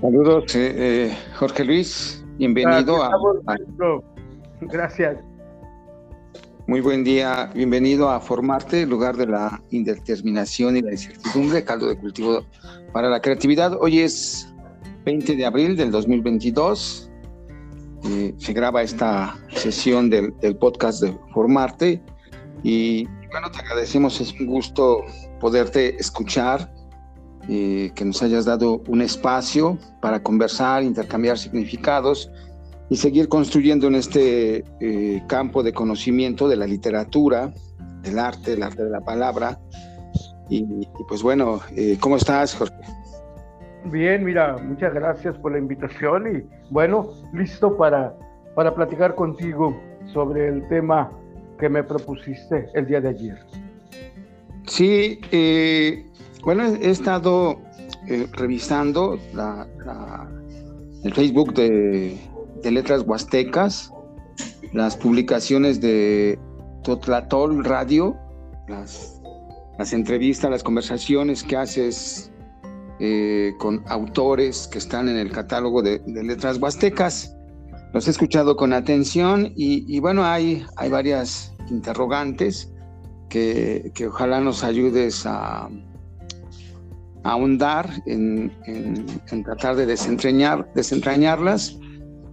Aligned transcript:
Saludos, 0.00 0.54
eh, 0.54 0.74
eh, 0.76 1.18
Jorge 1.36 1.64
Luis. 1.64 2.24
Bienvenido 2.38 3.02
a, 3.02 3.10
Gracias. 4.60 5.16
Muy 6.68 6.80
buen 6.80 7.02
día. 7.02 7.50
Bienvenido 7.54 8.08
a 8.08 8.20
Formarte, 8.20 8.86
lugar 8.86 9.16
de 9.16 9.26
la 9.26 9.60
indeterminación 9.70 10.76
y 10.76 10.82
la 10.82 10.92
incertidumbre, 10.92 11.64
caldo 11.64 11.88
de 11.88 11.96
cultivo 11.96 12.44
para 12.92 13.08
la 13.08 13.20
creatividad. 13.20 13.76
Hoy 13.80 14.00
es 14.00 14.54
20 15.04 15.34
de 15.34 15.44
abril 15.44 15.76
del 15.76 15.90
2022. 15.90 17.10
Eh, 18.04 18.34
se 18.38 18.52
graba 18.52 18.82
esta 18.82 19.36
sesión 19.48 20.08
del, 20.08 20.32
podcast 20.60 21.02
de 21.02 21.18
Formarte. 21.34 22.00
Y 22.62 23.06
bueno, 23.32 23.50
te 23.50 23.58
agradecemos, 23.58 24.20
es 24.20 24.32
un 24.38 24.46
gusto 24.46 25.04
poderte 25.40 25.96
escuchar 25.96 26.75
eh, 27.48 27.92
que 27.94 28.04
nos 28.04 28.22
hayas 28.22 28.44
dado 28.44 28.82
un 28.88 29.02
espacio 29.02 29.78
para 30.00 30.20
conversar, 30.20 30.82
intercambiar 30.82 31.38
significados 31.38 32.30
y 32.88 32.96
seguir 32.96 33.28
construyendo 33.28 33.86
en 33.86 33.94
este 33.94 34.64
eh, 34.80 35.22
campo 35.28 35.62
de 35.62 35.72
conocimiento 35.72 36.48
de 36.48 36.56
la 36.56 36.66
literatura, 36.66 37.52
del 38.02 38.18
arte, 38.18 38.52
del 38.52 38.62
arte 38.62 38.84
de 38.84 38.90
la 38.90 39.00
palabra. 39.00 39.58
Y, 40.48 40.64
pues 41.08 41.22
bueno, 41.22 41.60
eh, 41.76 41.98
¿cómo 42.00 42.16
estás, 42.16 42.54
Jorge? 42.54 42.74
Bien, 43.84 44.24
mira, 44.24 44.56
muchas 44.58 44.92
gracias 44.92 45.36
por 45.38 45.52
la 45.52 45.58
invitación 45.58 46.36
y 46.36 46.72
bueno, 46.72 47.10
listo 47.32 47.76
para, 47.76 48.12
para 48.56 48.74
platicar 48.74 49.14
contigo 49.14 49.80
sobre 50.12 50.48
el 50.48 50.66
tema 50.68 51.12
que 51.60 51.68
me 51.68 51.84
propusiste 51.84 52.68
el 52.74 52.86
día 52.86 53.00
de 53.00 53.08
ayer. 53.08 53.38
Sí, 54.66 55.20
bueno, 56.46 56.62
he 56.62 56.90
estado 56.90 57.60
eh, 58.06 58.28
revisando 58.30 59.18
el 61.02 61.12
Facebook 61.12 61.52
de, 61.54 62.16
Letras 62.62 63.02
Huastecas, 63.04 63.92
las 64.72 64.96
publicaciones 64.96 65.80
de 65.80 66.38
Totlatol 66.84 67.64
Radio, 67.64 68.16
las, 68.68 69.20
entrevistas, 69.92 70.48
las 70.48 70.62
conversaciones 70.62 71.42
que 71.42 71.56
haces 71.56 72.30
eh, 73.00 73.52
con 73.58 73.82
autores 73.88 74.68
que 74.68 74.78
están 74.78 75.08
en 75.08 75.16
el 75.16 75.32
catálogo 75.32 75.82
de, 75.82 76.00
Letras 76.06 76.58
Huastecas. 76.58 77.36
Los 77.92 78.06
he 78.06 78.12
escuchado 78.12 78.54
con 78.54 78.72
atención 78.72 79.52
y, 79.56 79.98
bueno, 79.98 80.24
hay, 80.24 80.64
hay 80.76 80.90
varias 80.90 81.56
interrogantes 81.70 82.72
que 83.28 83.92
ojalá 84.08 84.40
nos 84.40 84.62
ayudes 84.62 85.26
a, 85.26 85.68
ahondar 87.26 87.90
en, 88.06 88.52
tratar 89.44 89.76
de 89.76 89.86
desentrañar, 89.86 90.70
desentrañarlas, 90.74 91.78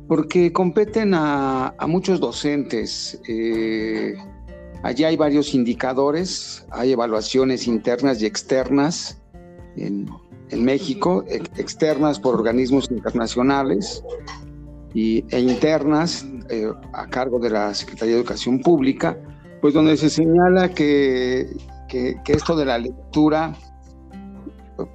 porque 0.08 0.52
competen 0.54 1.14
a, 1.14 1.76
muchos 1.88 2.20
docentes. 2.20 3.20
Eh, 3.28 4.16
allí 4.84 5.04
hay 5.04 5.18
varios 5.18 5.54
indicadores, 5.54 6.66
hay 6.72 6.92
evaluaciones 6.92 7.68
internas 7.68 8.22
y 8.22 8.26
externas 8.26 9.22
en, 9.78 10.08
México, 10.56 11.26
externas 11.58 12.20
por 12.20 12.36
organismos 12.36 12.92
internacionales 12.92 14.04
y, 14.94 15.26
e 15.32 15.40
internas 15.40 16.28
eh, 16.50 16.72
a 16.94 17.08
cargo 17.08 17.40
de 17.40 17.50
la 17.50 17.74
Secretaría 17.74 18.14
de 18.14 18.20
Educación 18.20 18.60
Pública, 18.60 19.18
pues 19.62 19.74
donde 19.74 19.98
se 19.98 20.12
señala 20.12 20.70
que, 20.70 21.48
que 21.88 22.22
esto 22.28 22.56
de 22.56 22.66
la 22.66 22.78
lectura 22.78 23.58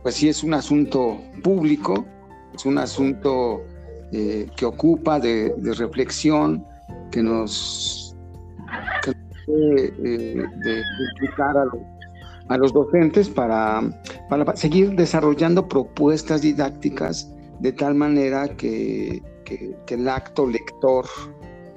pues 0.03 0.15
sí 0.17 0.29
es 0.29 0.43
un 0.43 0.55
asunto 0.55 1.21
público, 1.43 2.05
es 2.55 2.67
un 2.67 2.79
asunto 2.79 3.63
eh, 4.13 4.49
que 4.57 4.65
ocupa 4.65 5.21
de, 5.21 5.55
reflexión, 5.77 6.65
que 7.11 7.23
nos, 7.23 8.17
que 9.03 9.11
eh, 9.11 9.93
de 9.97 10.83
implicar 11.13 11.55
a, 12.49 12.57
los 12.57 12.73
docentes 12.73 13.29
para, 13.29 13.83
para, 14.29 14.57
seguir 14.57 14.95
desarrollando 14.97 15.69
propuestas 15.69 16.41
didácticas 16.41 17.31
de 17.61 17.73
tal 17.73 17.95
manera 17.95 18.49
que, 18.49 19.23
el 19.89 20.09
acto 20.09 20.47
lector 20.47 21.07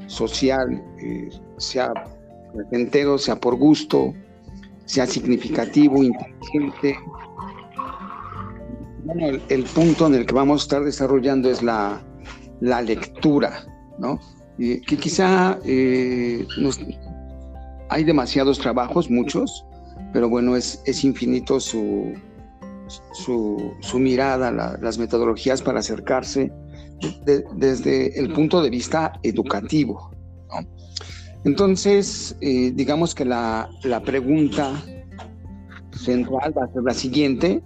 social 0.08 0.84
eh, 1.02 1.30
sea 1.58 1.94
entero, 2.72 3.18
sea 3.18 3.38
por 3.38 3.56
gusto, 3.56 4.14
sea 4.86 5.06
significativo, 5.06 6.04
inteligente, 6.04 6.98
bueno, 9.14 9.40
el, 9.50 9.64
punto 9.64 10.08
en 10.08 10.16
el 10.16 10.26
que 10.26 10.34
vamos 10.34 10.62
a 10.62 10.64
estar 10.64 10.84
desarrollando 10.84 11.50
es 11.50 11.62
la, 11.62 12.02
lectura, 12.62 13.66
¿no? 13.98 14.20
que 14.58 14.98
quizá 14.98 15.58
eh, 15.66 16.46
hay 17.90 18.04
demasiados 18.04 18.60
trabajos, 18.60 19.10
muchos, 19.10 19.66
pero 20.14 20.30
bueno, 20.30 20.56
es, 20.56 20.82
es 20.86 21.04
infinito 21.04 21.60
su, 21.60 22.14
su, 23.14 24.00
mirada, 24.00 24.78
las 24.80 24.98
metodologías 24.98 25.62
para 25.62 25.80
acercarse 25.80 26.52
desde 27.56 28.20
el 28.20 28.32
punto 28.34 28.62
de 28.62 28.70
vista 28.70 29.14
educativo. 29.24 30.12
Entonces, 31.44 32.38
eh, 32.42 32.72
digamos 32.76 33.16
que 33.16 33.26
la, 33.26 33.68
la 33.84 34.02
pregunta 34.02 34.74
central 35.92 36.54
va 36.56 36.66
a 36.66 36.72
ser 36.72 36.84
la 36.84 36.94
siguiente, 36.94 37.64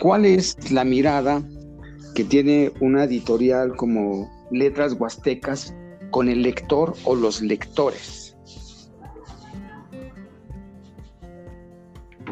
¿Cuál 0.00 0.24
es 0.24 0.70
la 0.70 0.84
mirada 0.84 1.42
que 2.14 2.24
tiene 2.24 2.72
una 2.80 3.04
editorial 3.04 3.76
como 3.76 4.30
Letras 4.50 4.94
Huastecas 4.94 5.74
con 6.10 6.28
el 6.28 6.42
lector 6.42 6.94
o 7.04 7.14
los 7.14 7.42
lectores? 7.42 8.36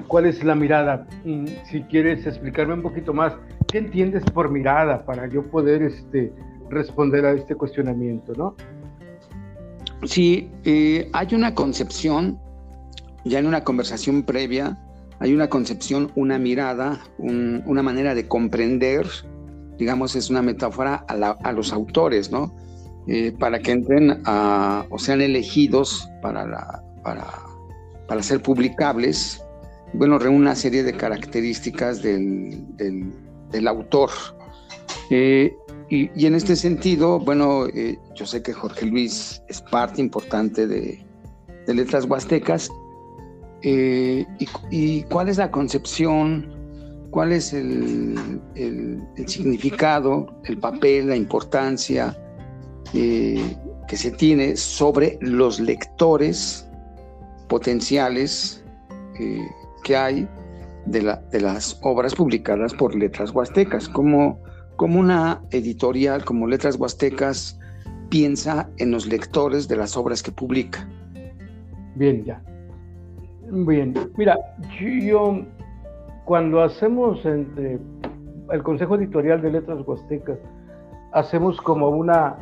¿Cuál 0.07 0.27
es 0.27 0.43
la 0.45 0.55
mirada? 0.55 1.07
Mm, 1.25 1.47
si 1.71 1.83
quieres 1.83 2.27
explicarme 2.27 2.75
un 2.75 2.83
poquito 2.83 3.13
más, 3.13 3.33
¿qué 3.69 3.79
entiendes 3.79 4.23
por 4.25 4.51
mirada 4.51 5.05
para 5.05 5.29
yo 5.29 5.43
poder 5.51 5.83
este, 5.83 6.33
responder 6.71 7.25
a 7.27 7.33
este 7.33 7.55
cuestionamiento, 7.55 8.33
no? 8.35 8.55
Sí, 10.05 10.51
eh, 10.65 11.11
hay 11.13 11.35
una 11.35 11.55
concepción, 11.55 12.39
ya 13.25 13.41
en 13.41 13.47
una 13.47 13.65
conversación 13.65 14.23
previa, 14.23 14.79
hay 15.19 15.33
una 15.33 15.49
concepción, 15.49 16.13
una 16.15 16.39
mirada, 16.39 17.01
una 17.19 17.83
manera 17.83 18.15
de 18.15 18.29
comprender, 18.29 19.07
digamos, 19.79 20.15
es 20.15 20.29
una 20.29 20.43
metáfora 20.43 21.05
a, 21.09 21.53
los 21.53 21.73
autores, 21.73 22.31
¿no? 22.31 22.55
Eh, 23.07 23.33
para 23.39 23.61
que 23.61 23.73
entren 23.73 24.21
a, 24.25 24.85
o 24.91 24.99
sean 24.99 25.21
elegidos 25.21 26.09
para, 26.21 26.83
para, 27.03 28.23
ser 28.23 28.43
publicables, 28.43 29.43
bueno, 29.95 30.19
reúne 30.19 30.39
una 30.39 30.55
serie 30.55 30.83
de 30.83 30.93
características 30.93 32.03
del, 32.03 32.67
autor. 33.67 34.11
Eh, 35.11 35.55
y, 35.89 36.27
en 36.27 36.35
este 36.35 36.57
sentido, 36.57 37.21
bueno, 37.21 37.67
eh, 37.69 37.97
yo 38.17 38.27
sé 38.27 38.43
que 38.43 38.53
Jorge 38.53 38.85
Luis 38.87 39.41
es 39.49 39.63
parte 39.63 40.01
importante 40.03 40.67
de, 40.67 41.03
de 41.67 41.75
Letras 41.75 42.05
Huastecas 42.05 42.69
eh, 43.63 44.27
y, 44.71 45.03
cuál 45.05 45.29
es 45.29 45.39
la 45.39 45.51
concepción, 45.51 46.53
cuál 47.11 47.33
es 47.33 47.53
el, 47.53 48.17
significado, 49.27 50.27
el 50.45 50.59
papel, 50.59 51.09
la 51.09 51.17
importancia 51.17 52.17
eh, 52.93 53.57
que 53.89 53.97
se 53.97 54.11
tiene 54.11 54.57
sobre 54.57 55.19
los 55.21 55.59
lectores 55.59 56.69
potenciales 57.49 58.65
eh, 59.19 59.41
que 59.85 59.97
hay 59.97 60.29
de, 60.87 61.03
las 61.41 61.79
obras 61.83 62.15
publicadas 62.15 62.75
por 62.75 62.95
Letras 62.95 63.31
Huastecas, 63.31 63.89
como, 63.89 64.41
como 64.77 65.01
una 65.01 65.43
editorial 65.51 66.25
como 66.25 66.47
Letras 66.47 66.77
Huastecas 66.77 67.59
piensa 68.11 68.69
en 68.79 68.93
los 68.93 69.07
lectores 69.07 69.67
de 69.67 69.77
las 69.77 69.97
obras 69.97 70.23
que 70.23 70.31
publica. 70.31 70.89
Bien, 71.97 72.25
ya. 72.25 72.43
Bien, 73.49 73.95
mira, 74.17 74.37
yo 74.81 75.39
cuando 76.25 76.63
hacemos 76.63 77.25
entre 77.25 77.79
el 78.51 78.63
Consejo 78.65 78.97
Editorial 78.97 79.41
de 79.41 79.53
Letras 79.53 79.87
Huastecas, 79.87 80.39
hacemos 81.13 81.61
como 81.61 81.91
una 81.91 82.35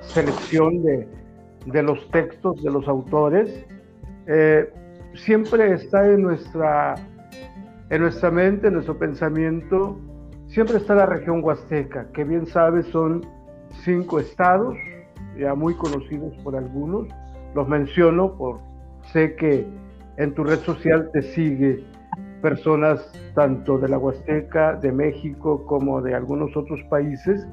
selección 0.00 0.82
de, 0.82 1.08
los 1.82 2.10
textos 2.10 2.62
de 2.62 2.70
los 2.70 2.86
autores, 2.88 3.64
eh, 4.26 4.70
siempre 5.14 5.72
está 5.72 6.06
en 6.06 6.20
nuestra, 6.20 6.96
en 7.88 8.02
nuestra 8.02 8.30
mente, 8.30 8.66
en 8.66 8.74
nuestro 8.74 8.98
pensamiento, 8.98 9.98
siempre 10.48 10.76
está 10.76 10.94
la 10.94 11.06
región 11.06 11.42
huasteca, 11.42 12.06
que 12.12 12.24
bien 12.24 12.44
sabes 12.46 12.86
son 12.88 13.24
cinco 13.82 14.20
estados, 14.20 14.76
ya 15.38 15.54
muy 15.54 15.72
conocidos 15.72 16.36
por 16.44 16.54
algunos, 16.54 17.08
los 17.54 17.66
menciono 17.66 18.36
por 18.36 18.58
sé 19.12 19.34
que 19.36 19.66
en 20.18 20.34
tu 20.34 20.44
red 20.44 20.58
social 20.58 21.10
te 21.12 21.22
sigue 21.22 21.84
personas 22.42 23.12
tanto 23.34 23.78
de 23.78 23.88
la 23.88 23.98
Huasteca, 23.98 24.74
de 24.74 24.92
México, 24.92 25.64
como 25.64 26.02
de 26.02 26.14
algunos 26.14 26.56
otros 26.56 26.82
países. 26.90 27.46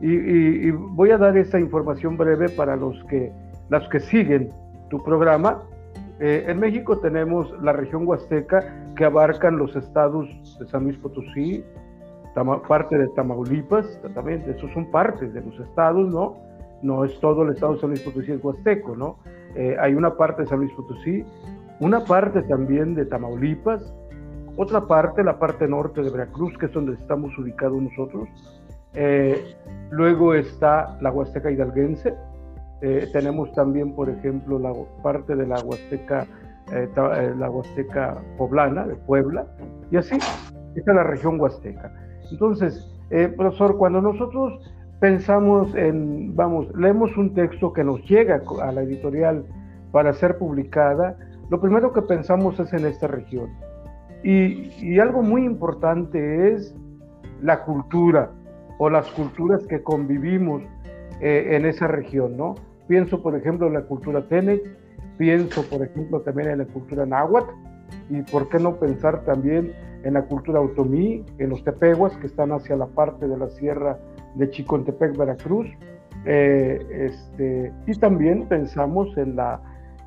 Y, 0.00 0.70
voy 0.70 1.10
a 1.10 1.18
dar 1.18 1.36
esta 1.36 1.60
información 1.60 2.16
breve 2.16 2.48
para 2.48 2.74
los 2.76 3.02
que, 3.04 3.32
las 3.68 3.86
que 3.88 4.00
siguen 4.00 4.50
tu 4.88 5.02
programa. 5.02 5.62
Eh, 6.20 6.44
en 6.48 6.58
México 6.58 6.98
tenemos 6.98 7.50
la 7.62 7.72
región 7.72 8.06
Huasteca 8.06 8.92
que 8.96 9.04
abarcan 9.04 9.56
los 9.56 9.74
estados 9.76 10.28
de 10.58 10.66
San 10.66 10.84
Luis 10.84 10.96
Potosí, 10.98 11.64
parte 12.68 12.96
de 12.96 13.08
Tamaulipas, 13.08 14.00
también, 14.14 14.44
esos 14.48 14.70
son 14.72 14.90
partes 14.90 15.32
de 15.32 15.42
los 15.42 15.58
estados, 15.60 16.12
¿no? 16.12 16.36
No 16.82 17.04
es 17.04 17.18
todo 17.20 17.42
el 17.42 17.50
estado 17.50 17.74
de 17.74 17.80
San 17.80 17.90
Luis 17.90 18.02
Potosí, 18.02 18.32
es 18.32 18.42
Huasteco, 18.42 18.96
¿no? 18.96 19.16
Eh, 19.54 19.76
hay 19.80 19.94
una 19.94 20.16
parte 20.16 20.42
de 20.42 20.48
San 20.48 20.60
Luis 20.60 20.72
Potosí, 20.72 21.24
una 21.80 22.04
parte 22.04 22.42
también 22.42 22.94
de 22.94 23.06
Tamaulipas, 23.06 23.94
otra 24.56 24.86
parte, 24.86 25.24
la 25.24 25.38
parte 25.38 25.66
norte 25.66 26.02
de 26.02 26.10
Veracruz, 26.10 26.56
que 26.58 26.66
es 26.66 26.72
donde 26.72 26.92
estamos 26.94 27.36
ubicados 27.38 27.80
nosotros. 27.80 28.28
Eh, 28.94 29.54
luego 29.90 30.34
está 30.34 30.98
la 31.00 31.10
Huasteca 31.10 31.50
hidalguense. 31.50 32.14
Eh, 32.82 33.08
tenemos 33.12 33.52
también, 33.52 33.94
por 33.94 34.10
ejemplo, 34.10 34.58
la 34.58 34.72
parte 35.02 35.34
de 35.34 35.46
la 35.46 35.56
Huasteca, 35.60 36.26
la 37.38 37.50
Huasteca 37.50 38.16
poblana, 38.38 38.86
de 38.86 38.94
Puebla, 38.94 39.44
y 39.90 39.96
así, 39.96 40.14
esta 40.76 40.90
es 40.92 40.96
la 40.96 41.02
región 41.02 41.40
Huasteca. 41.40 41.92
Entonces, 42.30 42.88
profesor, 43.36 43.76
cuando 43.76 44.00
nosotros 44.00 44.60
pensamos 45.00 45.74
en, 45.74 46.36
vamos, 46.36 46.68
leemos 46.76 47.16
un 47.16 47.34
texto 47.34 47.72
que 47.72 47.82
nos 47.82 48.04
llega 48.08 48.40
a 48.62 48.70
la 48.70 48.82
editorial 48.82 49.44
para 49.90 50.12
ser 50.12 50.38
publicada, 50.38 51.16
lo 51.50 51.60
primero 51.60 51.92
que 51.92 52.02
pensamos 52.02 52.58
es 52.60 52.72
en 52.72 52.86
esta 52.86 53.08
región. 53.08 53.50
Y, 54.22 54.98
algo 54.98 55.22
muy 55.22 55.44
importante 55.44 56.52
es 56.52 56.74
la 57.42 57.64
cultura 57.64 58.30
o 58.78 58.88
las 58.88 59.10
culturas 59.12 59.66
que 59.66 59.82
convivimos 59.82 60.62
eh, 61.20 61.56
en 61.56 61.66
esa 61.66 61.86
región, 61.86 62.36
¿no? 62.36 62.54
Pienso, 62.86 63.22
por 63.22 63.34
ejemplo, 63.34 63.66
en 63.66 63.74
la 63.74 63.82
cultura 63.82 64.26
Tenec, 64.28 64.62
pienso, 65.18 65.62
por 65.68 65.82
ejemplo, 65.82 66.20
también 66.20 66.50
en 66.50 66.58
la 66.58 66.66
cultura 66.66 67.04
náhuatl, 67.04 67.50
y 68.08 68.22
por 68.22 68.48
qué 68.48 68.58
no 68.58 68.76
pensar 68.76 69.24
también 69.24 69.72
en 70.04 70.14
la 70.14 70.22
cultura 70.22 70.60
otomí, 70.60 71.24
en 71.38 71.50
los 71.50 71.64
tepehuas 71.64 72.16
que 72.18 72.26
están 72.26 72.52
hacia 72.52 72.76
la 72.76 72.86
parte 72.86 73.26
de 73.26 73.36
la 73.36 73.48
sierra 73.50 73.98
de 74.34 74.48
Chicontepec, 74.50 75.16
Veracruz. 75.16 75.68
Eh, 76.26 76.86
este, 76.90 77.72
y 77.86 77.92
también 77.98 78.46
pensamos 78.46 79.16
en 79.16 79.36
la, 79.36 79.60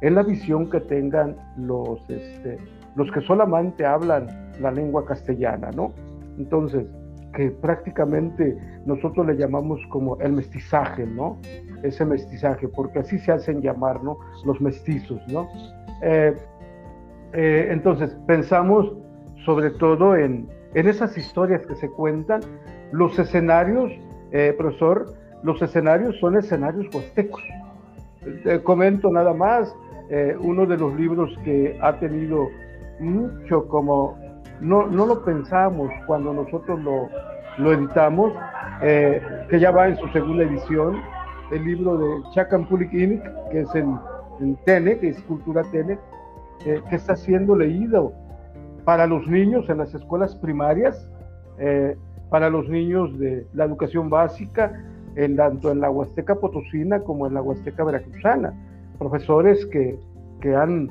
en 0.03 0.15
la 0.15 0.23
visión 0.23 0.69
que 0.69 0.81
tengan 0.81 1.35
los, 1.57 1.97
este, 2.09 2.57
los 2.95 3.09
que 3.11 3.21
solamente 3.21 3.85
hablan 3.85 4.27
la 4.59 4.69
lengua 4.69 5.05
castellana, 5.05 5.71
¿no? 5.71 5.93
Entonces, 6.37 6.85
que 7.33 7.49
prácticamente 7.49 8.57
nosotros 8.85 9.25
le 9.25 9.37
llamamos 9.37 9.79
como 9.89 10.19
el 10.19 10.33
mestizaje, 10.33 11.05
¿no? 11.05 11.37
Ese 11.83 12.05
mestizaje, 12.05 12.67
porque 12.67 12.99
así 12.99 13.17
se 13.17 13.31
hacen 13.31 13.61
llamar, 13.61 14.03
¿no? 14.03 14.17
Los 14.45 14.59
mestizos, 14.59 15.21
¿no? 15.29 15.47
Eh, 16.01 16.35
eh, 17.31 17.67
entonces, 17.71 18.15
pensamos 18.27 18.91
sobre 19.45 19.69
todo 19.71 20.17
en, 20.17 20.49
en 20.73 20.87
esas 20.87 21.17
historias 21.17 21.65
que 21.65 21.75
se 21.75 21.89
cuentan, 21.89 22.41
los 22.91 23.17
escenarios 23.17 23.89
eh, 24.31 24.53
profesor, 24.57 25.13
los 25.43 25.61
escenarios 25.61 26.19
son 26.19 26.35
escenarios 26.37 26.93
huastecos. 26.93 27.41
comento 28.63 29.09
nada 29.09 29.33
más, 29.33 29.73
eh, 30.09 30.35
uno 30.39 30.65
de 30.65 30.77
los 30.77 30.93
libros 30.95 31.31
que 31.43 31.77
ha 31.81 31.93
tenido 31.99 32.49
mucho 32.99 33.67
como, 33.67 34.17
no, 34.61 34.87
no 34.87 35.05
lo 35.05 35.23
pensamos 35.23 35.89
cuando 36.05 36.33
nosotros 36.33 36.79
lo, 36.81 37.09
lo 37.57 37.73
editamos, 37.73 38.33
eh, 38.81 39.21
que 39.49 39.59
ya 39.59 39.71
va 39.71 39.87
en 39.87 39.97
su 39.97 40.07
segunda 40.09 40.43
edición, 40.43 41.01
el 41.51 41.63
libro 41.65 41.97
de 41.97 42.29
Chakampulik 42.33 42.93
Inc., 42.93 43.23
que 43.51 43.61
es 43.61 43.75
en, 43.75 43.97
en 44.39 44.55
Tene, 44.65 44.97
que 44.99 45.09
es 45.09 45.21
Cultura 45.23 45.63
Tene, 45.71 45.97
que 46.63 46.95
está 46.95 47.15
siendo 47.17 47.57
leído 47.57 48.13
para 48.85 49.05
los 49.05 49.27
niños 49.27 49.69
en 49.69 49.79
las 49.79 49.93
escuelas 49.93 50.33
primarias 50.37 51.09
para 52.33 52.49
los 52.49 52.67
niños 52.67 53.15
de 53.19 53.45
la 53.53 53.65
educación 53.65 54.09
básica, 54.09 54.73
tanto 55.37 55.71
en 55.71 55.79
la 55.79 55.91
Huasteca 55.91 56.33
Potosina 56.33 57.01
como 57.01 57.27
en 57.27 57.35
la 57.35 57.43
Huasteca 57.43 57.83
Veracruzana. 57.83 58.53
Profesores 58.97 59.65
que, 59.67 59.97
que, 60.41 60.55
han, 60.55 60.89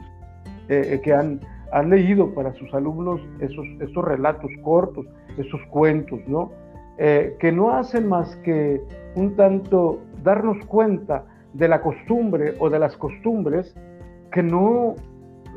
eh, 0.68 1.00
que 1.02 1.12
han, 1.12 1.40
han 1.72 1.90
leído 1.90 2.34
para 2.34 2.52
sus 2.54 2.72
alumnos 2.74 3.20
esos, 3.40 3.66
estos 3.80 4.04
relatos 4.04 4.50
cortos, 4.62 5.06
esos 5.38 5.60
cuentos, 5.70 6.20
¿no? 6.26 6.50
Eh, 6.98 7.36
que 7.40 7.50
no 7.50 7.70
hacen 7.70 8.08
más 8.08 8.36
que 8.44 8.80
un 9.16 9.34
tanto 9.34 10.00
darnos 10.22 10.64
cuenta 10.66 11.24
de 11.54 11.68
la 11.68 11.80
costumbre 11.80 12.54
o 12.58 12.70
de 12.70 12.78
las 12.78 12.96
costumbres 12.96 13.74
que 14.30 14.42
no, 14.42 14.94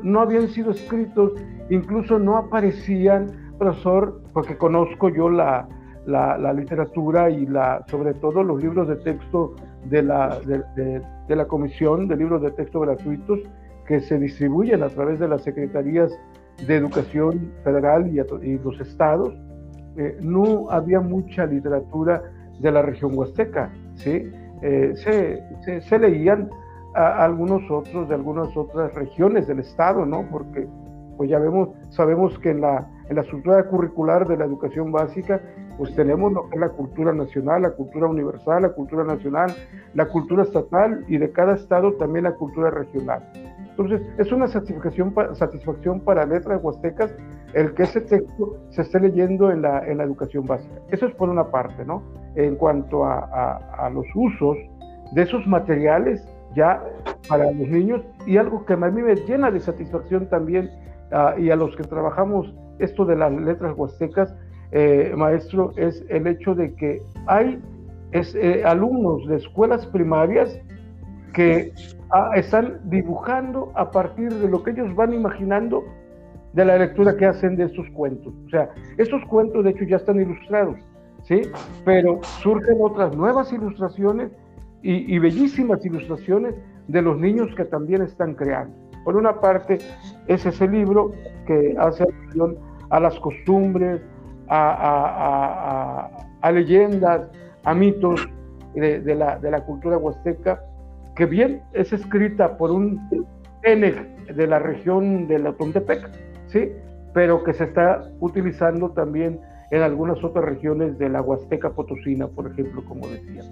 no 0.02 0.20
habían 0.20 0.48
sido 0.48 0.70
escritos, 0.70 1.32
incluso 1.70 2.18
no 2.18 2.36
aparecían, 2.36 3.26
profesor, 3.58 4.22
porque 4.32 4.56
conozco 4.56 5.08
yo 5.08 5.30
la, 5.30 5.68
la, 6.06 6.52
literatura 6.52 7.30
y 7.30 7.46
la, 7.46 7.84
sobre 7.88 8.14
todo 8.14 8.42
los 8.42 8.62
libros 8.62 8.88
de 8.88 8.96
texto 8.96 9.54
de 9.88 10.02
la, 10.02 10.38
de, 10.40 11.36
la 11.36 11.46
Comisión 11.46 12.08
de 12.08 12.16
Libros 12.16 12.42
de 12.42 12.50
Texto 12.50 12.80
Gratuitos 12.80 13.40
que 13.86 14.00
se 14.00 14.18
distribuyen 14.18 14.82
a 14.82 14.88
través 14.88 15.18
de 15.18 15.28
las 15.28 15.42
Secretarías 15.42 16.12
de 16.66 16.76
Educación 16.76 17.52
Federal 17.62 18.08
y, 18.08 18.58
los 18.58 18.80
estados, 18.80 19.34
eh, 19.96 20.16
no 20.22 20.70
había 20.70 21.00
mucha 21.00 21.46
literatura 21.46 22.22
de 22.58 22.72
la 22.72 22.82
región 22.82 23.16
huasteca, 23.16 23.70
¿sí? 23.94 24.30
Eh, 24.62 24.92
se, 24.96 25.80
se, 25.82 25.98
leían 25.98 26.48
a 26.94 27.24
algunos 27.24 27.70
otros 27.70 28.08
de 28.08 28.14
algunas 28.14 28.56
otras 28.56 28.92
regiones 28.94 29.46
del 29.46 29.60
estado, 29.60 30.06
¿no? 30.06 30.24
Porque 30.30 30.66
pues 31.16 31.30
ya 31.30 31.38
vemos, 31.38 31.70
sabemos 31.90 32.38
que 32.38 32.50
en 32.50 32.62
la, 32.62 32.88
en 33.08 33.16
la 33.16 33.22
estructura 33.22 33.64
curricular 33.64 34.26
de 34.26 34.36
la 34.36 34.44
educación 34.44 34.92
básica 34.92 35.40
pues 35.78 35.94
tenemos 35.94 36.32
lo 36.32 36.48
que 36.48 36.56
es 36.56 36.60
la 36.60 36.70
cultura 36.70 37.12
nacional, 37.12 37.62
la 37.62 37.70
cultura 37.70 38.06
universal, 38.06 38.62
la 38.62 38.70
cultura 38.70 39.04
nacional, 39.04 39.54
la 39.94 40.06
cultura 40.06 40.42
estatal 40.42 41.04
y 41.08 41.18
de 41.18 41.30
cada 41.32 41.54
estado 41.54 41.92
también 41.94 42.24
la 42.24 42.34
cultura 42.34 42.70
regional. 42.70 43.22
Entonces, 43.70 44.00
es 44.16 44.32
una 44.32 44.46
satisfacción, 44.46 45.14
satisfacción 45.34 46.00
para 46.00 46.24
letras 46.24 46.60
huastecas 46.62 47.14
el 47.52 47.74
que 47.74 47.82
ese 47.82 48.00
texto 48.00 48.56
se 48.70 48.82
esté 48.82 49.00
leyendo 49.00 49.50
en 49.50 49.62
la, 49.62 49.86
en 49.86 49.98
la 49.98 50.04
educación 50.04 50.46
básica. 50.46 50.80
Eso 50.90 51.06
es 51.06 51.14
por 51.14 51.28
una 51.28 51.50
parte, 51.50 51.84
¿no? 51.84 52.02
En 52.34 52.56
cuanto 52.56 53.04
a, 53.04 53.58
a, 53.78 53.90
los 53.90 54.06
usos 54.14 54.56
de 55.12 55.22
esos 55.22 55.46
materiales 55.46 56.26
ya 56.54 56.82
para 57.28 57.52
los 57.52 57.68
niños 57.68 58.02
y 58.26 58.38
algo 58.38 58.64
que 58.64 58.72
a 58.72 58.76
mí 58.76 59.02
me 59.02 59.14
llena 59.14 59.50
de 59.50 59.60
satisfacción 59.60 60.26
también 60.28 60.70
ah, 61.12 61.34
y 61.38 61.50
a 61.50 61.56
los 61.56 61.76
que 61.76 61.84
trabajamos 61.84 62.54
esto 62.78 63.04
de 63.04 63.16
las 63.16 63.32
letras 63.32 63.74
huastecas 63.76 64.34
eh, 64.72 65.12
maestro, 65.16 65.72
es 65.76 66.04
el 66.08 66.26
hecho 66.26 66.54
de 66.54 66.74
que 66.74 67.02
hay 67.26 67.60
eh, 68.12 68.62
alumnos 68.64 69.26
de 69.28 69.36
escuelas 69.36 69.86
primarias 69.86 70.58
que 71.34 71.72
ah, 72.10 72.30
están 72.34 72.80
dibujando 72.84 73.72
a 73.74 73.90
partir 73.90 74.32
de 74.32 74.48
lo 74.48 74.62
que 74.62 74.70
ellos 74.70 74.94
van 74.94 75.12
imaginando 75.12 75.84
de 76.52 76.64
la 76.64 76.78
lectura 76.78 77.16
que 77.16 77.26
hacen 77.26 77.56
de 77.56 77.64
estos 77.64 77.86
cuentos. 77.90 78.32
O 78.46 78.50
sea, 78.50 78.70
estos 78.96 79.22
cuentos 79.26 79.64
de 79.64 79.70
hecho 79.70 79.84
ya 79.84 79.96
están 79.96 80.20
ilustrados, 80.20 80.76
¿sí? 81.24 81.42
Pero 81.84 82.20
surgen 82.42 82.78
otras 82.80 83.14
nuevas 83.14 83.52
ilustraciones 83.52 84.30
y, 84.82 85.14
y 85.14 85.18
bellísimas 85.18 85.84
ilustraciones 85.84 86.54
de 86.88 87.02
los 87.02 87.18
niños 87.18 87.54
que 87.54 87.64
también 87.64 88.02
están 88.02 88.34
creando. 88.34 88.74
Por 89.04 89.16
una 89.16 89.40
parte, 89.40 89.78
es 90.26 90.46
ese 90.46 90.66
libro 90.66 91.12
que 91.46 91.74
hace 91.78 92.04
alusión 92.04 92.56
a 92.90 93.00
las 93.00 93.18
costumbres, 93.20 94.00
a, 94.48 96.10
leyendas, 96.52 97.22
a 97.64 97.74
mitos 97.74 98.28
de, 98.74 99.14
la, 99.14 99.60
cultura 99.64 99.98
huasteca, 99.98 100.62
que 101.14 101.26
bien 101.26 101.62
es 101.72 101.92
escrita 101.92 102.56
por 102.56 102.70
un 102.70 103.00
Tenec 103.62 103.96
de 104.34 104.46
la 104.46 104.58
región 104.58 105.26
de 105.26 105.38
la 105.38 105.52
Tontepec, 105.52 106.10
¿sí? 106.48 106.72
pero 107.14 107.42
que 107.42 107.54
se 107.54 107.64
está 107.64 108.02
utilizando 108.20 108.90
también 108.90 109.40
en 109.70 109.82
algunas 109.82 110.22
otras 110.22 110.44
regiones 110.44 110.98
de 110.98 111.08
la 111.08 111.22
Huasteca 111.22 111.70
Potosina, 111.70 112.28
por 112.28 112.50
ejemplo, 112.50 112.84
como 112.84 113.08
decía. 113.08 113.42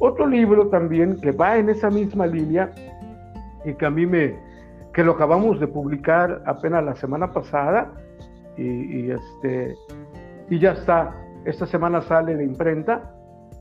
Otro 0.00 0.26
libro 0.26 0.68
también 0.68 1.20
que 1.20 1.30
va 1.30 1.58
en 1.58 1.68
esa 1.68 1.90
misma 1.90 2.26
línea 2.26 2.72
y 3.64 3.74
que 3.74 3.86
a 3.86 3.90
mí 3.90 4.06
me, 4.06 4.34
que 4.92 5.04
lo 5.04 5.12
acabamos 5.12 5.60
de 5.60 5.68
publicar 5.68 6.42
apenas 6.46 6.84
la 6.84 6.96
semana 6.96 7.32
pasada 7.32 7.92
y 8.56 9.10
este, 9.10 9.74
y 10.50 10.58
ya 10.58 10.72
está. 10.72 11.14
Esta 11.44 11.66
semana 11.66 12.00
sale 12.02 12.36
de 12.36 12.44
imprenta. 12.44 13.10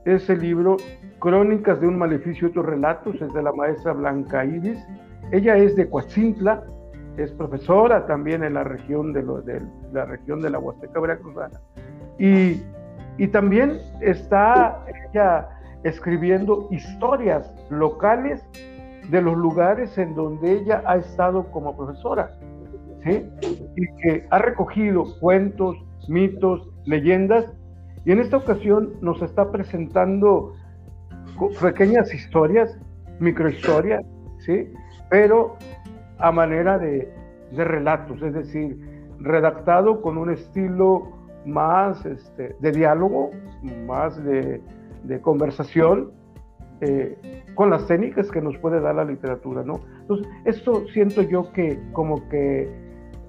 Es 0.05 0.29
el 0.29 0.41
libro 0.41 0.77
Crónicas 1.19 1.79
de 1.79 1.87
un 1.87 1.97
maleficio 1.97 2.47
y 2.47 2.51
otros 2.51 2.65
relatos, 2.65 3.21
es 3.21 3.33
de 3.33 3.41
la 3.41 3.53
maestra 3.53 3.93
Blanca 3.93 4.43
Iris. 4.43 4.79
Ella 5.31 5.57
es 5.57 5.75
de 5.75 5.89
Coatzintla 5.89 6.63
es 7.17 7.31
profesora 7.31 8.05
también 8.07 8.43
en 8.43 8.55
la 8.55 8.63
región 8.63 9.13
de, 9.13 9.21
de 9.21 9.61
la 9.91 10.05
región 10.05 10.41
de 10.41 10.49
la 10.49 10.59
Huasteca 10.59 10.99
Veracruzana. 10.99 11.59
Y, 12.17 12.61
y 13.17 13.27
también 13.27 13.77
está 14.01 14.83
ella 15.11 15.47
escribiendo 15.83 16.67
historias 16.71 17.53
locales 17.69 18.43
de 19.09 19.21
los 19.21 19.37
lugares 19.37 19.97
en 19.97 20.15
donde 20.15 20.53
ella 20.53 20.81
ha 20.85 20.95
estado 20.95 21.51
como 21.51 21.75
profesora, 21.75 22.31
¿sí? 23.03 23.29
Y 23.75 23.85
que 24.01 24.25
ha 24.29 24.39
recogido 24.39 25.03
cuentos, 25.19 25.75
mitos, 26.07 26.69
leyendas, 26.85 27.45
y 28.05 28.11
en 28.11 28.19
esta 28.19 28.37
ocasión 28.37 28.93
nos 29.01 29.21
está 29.21 29.51
presentando 29.51 30.53
pequeñas 31.61 32.13
historias, 32.13 32.77
microhistorias, 33.19 34.03
¿sí? 34.39 34.71
Pero 35.09 35.57
a 36.17 36.31
manera 36.31 36.77
de, 36.77 37.11
relatos, 37.55 38.21
es 38.21 38.33
decir, 38.33 38.77
redactado 39.19 40.01
con 40.01 40.17
un 40.17 40.31
estilo 40.31 41.07
más 41.45 42.05
este, 42.05 42.55
de 42.59 42.71
diálogo, 42.71 43.31
más 43.85 44.21
de, 44.23 44.61
conversación, 45.21 46.11
eh, 46.81 47.43
con 47.55 47.69
las 47.69 47.85
técnicas 47.87 48.31
que 48.31 48.41
nos 48.41 48.57
puede 48.57 48.81
dar 48.81 48.95
la 48.95 49.05
literatura, 49.05 49.63
¿no? 49.63 49.79
Entonces, 50.01 50.27
esto 50.45 50.85
siento 50.87 51.21
yo 51.21 51.51
que 51.53 51.79
como 51.93 52.27
que 52.29 52.82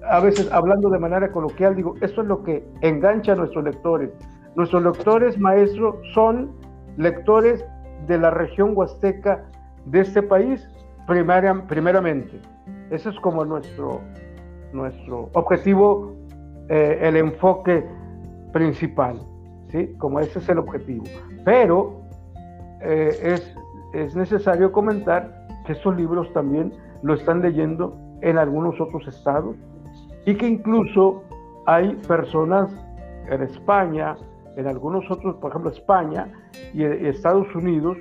a 0.09 0.19
veces 0.19 0.51
hablando 0.51 0.89
de 0.89 0.99
manera 0.99 1.31
coloquial, 1.31 1.75
digo, 1.75 1.95
esto 2.01 2.21
es 2.21 2.27
lo 2.27 2.43
que 2.43 2.67
engancha 2.81 3.33
a 3.33 3.35
nuestros 3.35 3.63
lectores. 3.63 4.11
Nuestros 4.55 4.83
lectores, 4.83 5.37
maestro, 5.37 5.99
son 6.13 6.51
lectores 6.97 7.65
de 8.07 8.17
la 8.17 8.29
región 8.29 8.71
huasteca 8.75 9.43
de 9.85 10.01
este 10.01 10.21
país, 10.21 10.67
primeramente. 11.07 12.39
Ese 12.89 13.09
es 13.09 13.19
como 13.19 13.43
nuestro, 13.45 14.01
nuestro 14.73 15.29
objetivo, 15.33 16.13
eh, 16.69 16.99
el 17.01 17.17
enfoque 17.17 17.85
principal, 18.53 19.19
¿sí? 19.69 19.93
Como 19.97 20.19
ese 20.19 20.39
es 20.39 20.49
el 20.49 20.59
objetivo. 20.59 21.03
Pero 21.43 22.01
eh, 22.81 23.09
es, 23.21 23.55
es 23.93 24.15
necesario 24.15 24.71
comentar 24.71 25.45
que 25.65 25.73
estos 25.73 25.95
libros 25.95 26.31
también 26.33 26.71
lo 27.01 27.13
están 27.13 27.41
leyendo 27.41 27.97
en 28.21 28.37
algunos 28.37 28.79
otros 28.79 29.07
estados 29.07 29.55
y 30.25 30.35
que 30.35 30.47
incluso 30.47 31.23
hay 31.65 31.95
personas 32.07 32.71
en 33.29 33.41
España, 33.43 34.15
en 34.55 34.67
algunos 34.67 35.09
otros, 35.09 35.35
por 35.35 35.51
ejemplo 35.51 35.71
España 35.71 36.27
y 36.73 36.83
Estados 36.83 37.53
Unidos, 37.55 37.97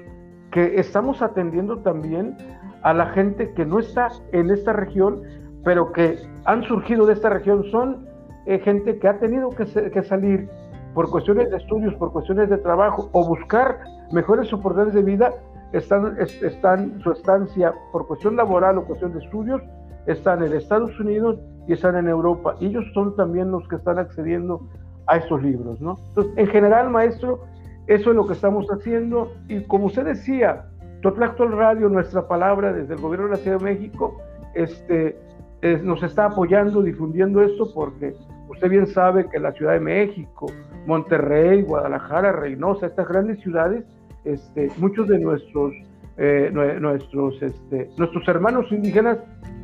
que 0.50 0.78
estamos 0.78 1.20
atendiendo 1.22 1.78
también 1.78 2.36
a 2.82 2.92
la 2.92 3.06
gente 3.06 3.52
que 3.54 3.64
no 3.64 3.78
está 3.78 4.08
en 4.32 4.50
esta 4.50 4.72
región, 4.72 5.22
pero 5.64 5.92
que 5.92 6.18
han 6.44 6.62
surgido 6.64 7.06
de 7.06 7.14
esta 7.14 7.30
región, 7.30 7.64
son 7.70 8.06
eh, 8.46 8.58
gente 8.60 8.98
que 8.98 9.08
ha 9.08 9.18
tenido 9.18 9.50
que, 9.50 10.02
salir 10.02 10.48
por 10.94 11.10
cuestiones 11.10 11.50
de 11.50 11.56
estudios, 11.56 11.94
por 11.94 12.12
cuestiones 12.12 12.50
de 12.50 12.58
trabajo 12.58 13.08
o 13.12 13.26
buscar 13.26 13.80
mejores 14.12 14.52
oportunidades 14.52 14.94
de 14.94 15.02
vida, 15.02 15.32
están, 15.72 16.16
están 16.20 17.00
su 17.00 17.10
estancia 17.10 17.74
por 17.90 18.06
cuestión 18.06 18.36
laboral 18.36 18.78
o 18.78 18.84
cuestión 18.84 19.12
de 19.12 19.24
estudios, 19.24 19.60
están 20.06 20.44
en 20.44 20.52
Estados 20.52 20.98
Unidos 21.00 21.40
y 21.66 21.72
están 21.72 21.96
en 21.96 22.08
Europa. 22.08 22.54
Y 22.60 22.66
ellos 22.66 22.84
son 22.94 23.16
también 23.16 23.50
los 23.50 23.66
que 23.68 23.76
están 23.76 23.98
accediendo 23.98 24.60
a 25.06 25.16
esos 25.16 25.42
libros, 25.42 25.80
¿no? 25.80 25.98
Entonces, 26.08 26.32
en 26.36 26.46
general, 26.48 26.90
maestro, 26.90 27.40
eso 27.86 28.10
es 28.10 28.16
lo 28.16 28.26
que 28.26 28.32
estamos 28.32 28.66
haciendo 28.68 29.32
y 29.48 29.62
como 29.64 29.86
usted 29.86 30.04
decía, 30.04 30.66
Totlactol 31.02 31.52
Radio, 31.52 31.88
nuestra 31.90 32.26
palabra 32.26 32.72
desde 32.72 32.94
el 32.94 33.00
gobierno 33.00 33.26
de 33.26 33.32
la 33.32 33.38
Ciudad 33.38 33.58
de 33.58 33.64
México, 33.64 34.16
este, 34.54 35.18
nos 35.82 36.02
está 36.02 36.26
apoyando, 36.26 36.82
difundiendo 36.82 37.42
esto, 37.42 37.72
porque 37.74 38.14
usted 38.48 38.70
bien 38.70 38.86
sabe 38.86 39.28
que 39.28 39.38
la 39.38 39.52
Ciudad 39.52 39.72
de 39.72 39.80
México, 39.80 40.46
Monterrey, 40.86 41.62
Guadalajara, 41.62 42.32
Reynosa, 42.32 42.86
estas 42.86 43.08
grandes 43.08 43.40
ciudades, 43.40 43.84
este, 44.24 44.70
muchos 44.78 45.08
de 45.08 45.18
nuestros, 45.18 45.74
eh, 46.16 46.50
nuestros, 46.52 47.42
este, 47.42 47.90
nuestros 47.98 48.26
hermanos 48.28 48.70
indígenas 48.70 49.18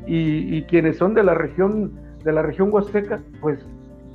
y, 0.06 0.56
y, 0.56 0.62
quienes 0.64 0.98
son 0.98 1.14
de 1.14 1.22
la 1.22 1.34
región 1.34 1.92
de 2.24 2.32
la 2.32 2.42
región 2.42 2.72
huasteca, 2.72 3.20
pues 3.40 3.64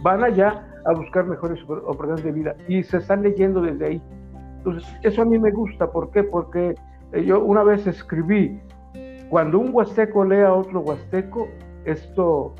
van 0.01 0.23
allá 0.23 0.63
a 0.85 0.93
buscar 0.93 1.25
mejores 1.25 1.61
oportunidades 1.63 2.23
de 2.23 2.31
vida 2.31 2.55
y 2.67 2.83
se 2.83 2.97
están 2.97 3.23
leyendo 3.23 3.61
desde 3.61 3.85
ahí. 3.85 4.01
Entonces, 4.57 4.87
eso 5.03 5.21
a 5.21 5.25
mí 5.25 5.39
me 5.39 5.51
gusta, 5.51 5.91
¿por 5.91 6.11
qué? 6.11 6.23
Porque 6.23 6.75
eh, 7.11 7.23
yo 7.23 7.43
una 7.43 7.63
vez 7.63 7.85
escribí, 7.87 8.59
cuando 9.29 9.59
un 9.59 9.73
huasteco 9.73 10.23
lee 10.23 10.41
a 10.41 10.53
otro 10.53 10.81
huasteco, 10.81 11.47
esto 11.85 12.53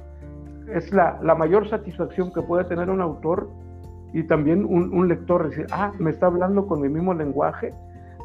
es 0.72 0.92
la, 0.92 1.20
la 1.22 1.36
mayor 1.36 1.70
satisfacción 1.70 2.34
que 2.34 2.42
puede 2.42 2.64
tener 2.66 2.90
un 2.90 3.02
autor 3.02 3.50
y 4.14 4.24
también 4.24 4.66
un, 4.66 4.94
un, 4.94 5.08
lector, 5.08 5.50
decir, 5.50 5.68
ah, 5.72 5.92
me 6.00 6.10
está 6.10 6.28
hablando 6.28 6.66
con 6.68 6.82
mi 6.82 6.90
mismo 6.90 7.14
lenguaje, 7.14 7.74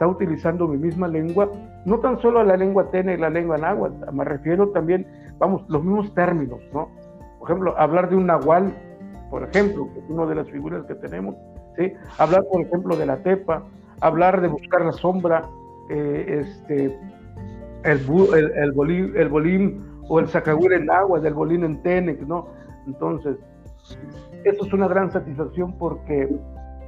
está 0.00 0.08
utilizando 0.08 0.66
mi 0.66 0.78
misma 0.78 1.08
lengua, 1.08 1.50
no 1.84 1.98
tan 1.98 2.18
solo 2.22 2.42
la 2.42 2.56
lengua 2.56 2.90
tene 2.90 3.12
y 3.12 3.16
la 3.18 3.28
lengua 3.28 3.58
náhuatl, 3.58 4.10
me 4.14 4.24
refiero 4.24 4.70
también, 4.70 5.06
vamos, 5.38 5.62
los 5.68 5.84
mismos 5.84 6.14
términos, 6.14 6.58
¿no? 6.72 6.88
Por 7.38 7.50
ejemplo, 7.50 7.78
hablar 7.78 8.08
de 8.08 8.16
un 8.16 8.24
nahual, 8.24 8.74
por 9.28 9.44
ejemplo, 9.44 9.92
que 9.92 9.98
es 9.98 10.08
una 10.08 10.24
de 10.24 10.36
las 10.36 10.48
figuras 10.48 10.86
que 10.86 10.94
tenemos, 10.94 11.34
¿sí? 11.76 11.92
Hablar, 12.16 12.44
por 12.50 12.62
ejemplo, 12.62 12.96
de 12.96 13.04
la 13.04 13.18
tepa, 13.18 13.62
hablar 14.00 14.40
de 14.40 14.48
buscar 14.48 14.86
la 14.86 14.92
sombra, 14.92 15.46
eh, 15.90 16.44
este, 16.46 16.98
el, 17.84 18.00
el, 18.34 18.52
el, 18.56 18.72
bolín, 18.72 19.12
el 19.14 19.28
bolín 19.28 19.84
o 20.08 20.18
el 20.18 20.28
sacagüir 20.28 20.72
en 20.72 20.90
agua, 20.90 21.20
del 21.20 21.34
bolín 21.34 21.62
en 21.62 21.82
Tenex, 21.82 22.26
¿no? 22.26 22.46
Entonces, 22.86 23.36
eso 24.44 24.64
es 24.64 24.72
una 24.72 24.88
gran 24.88 25.12
satisfacción 25.12 25.76
porque 25.76 26.26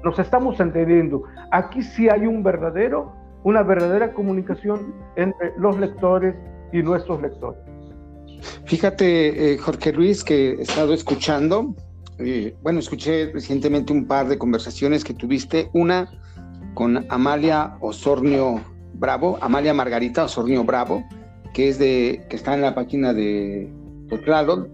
nos 0.04 0.18
estamos 0.18 0.58
entendiendo. 0.60 1.22
Aquí 1.50 1.82
sí 1.82 2.08
hay 2.08 2.26
un 2.26 2.42
verdadero, 2.42 3.12
una 3.44 3.62
verdadera 3.62 4.12
comunicación 4.12 4.94
entre 5.16 5.52
los 5.58 5.78
lectores 5.78 6.34
y 6.72 6.82
nuestros 6.82 7.20
lectores. 7.22 7.60
Fíjate, 8.64 9.52
eh, 9.52 9.58
Jorge 9.58 9.92
Luis, 9.92 10.24
que 10.24 10.52
he 10.52 10.62
estado 10.62 10.94
escuchando, 10.94 11.74
eh, 12.18 12.54
bueno, 12.62 12.78
escuché 12.78 13.30
recientemente 13.32 13.92
un 13.92 14.06
par 14.06 14.28
de 14.28 14.38
conversaciones 14.38 15.04
que 15.04 15.14
tuviste, 15.14 15.70
una 15.72 16.10
con 16.74 17.04
Amalia 17.08 17.76
Osornio 17.80 18.60
Bravo, 18.94 19.38
Amalia 19.40 19.74
Margarita 19.74 20.24
Osornio 20.24 20.64
Bravo, 20.64 21.04
que 21.52 21.68
es 21.68 21.78
de, 21.78 22.24
que 22.28 22.36
está 22.36 22.54
en 22.54 22.62
la 22.62 22.74
página 22.74 23.12
de 23.12 23.70
Totlatol, 24.08 24.70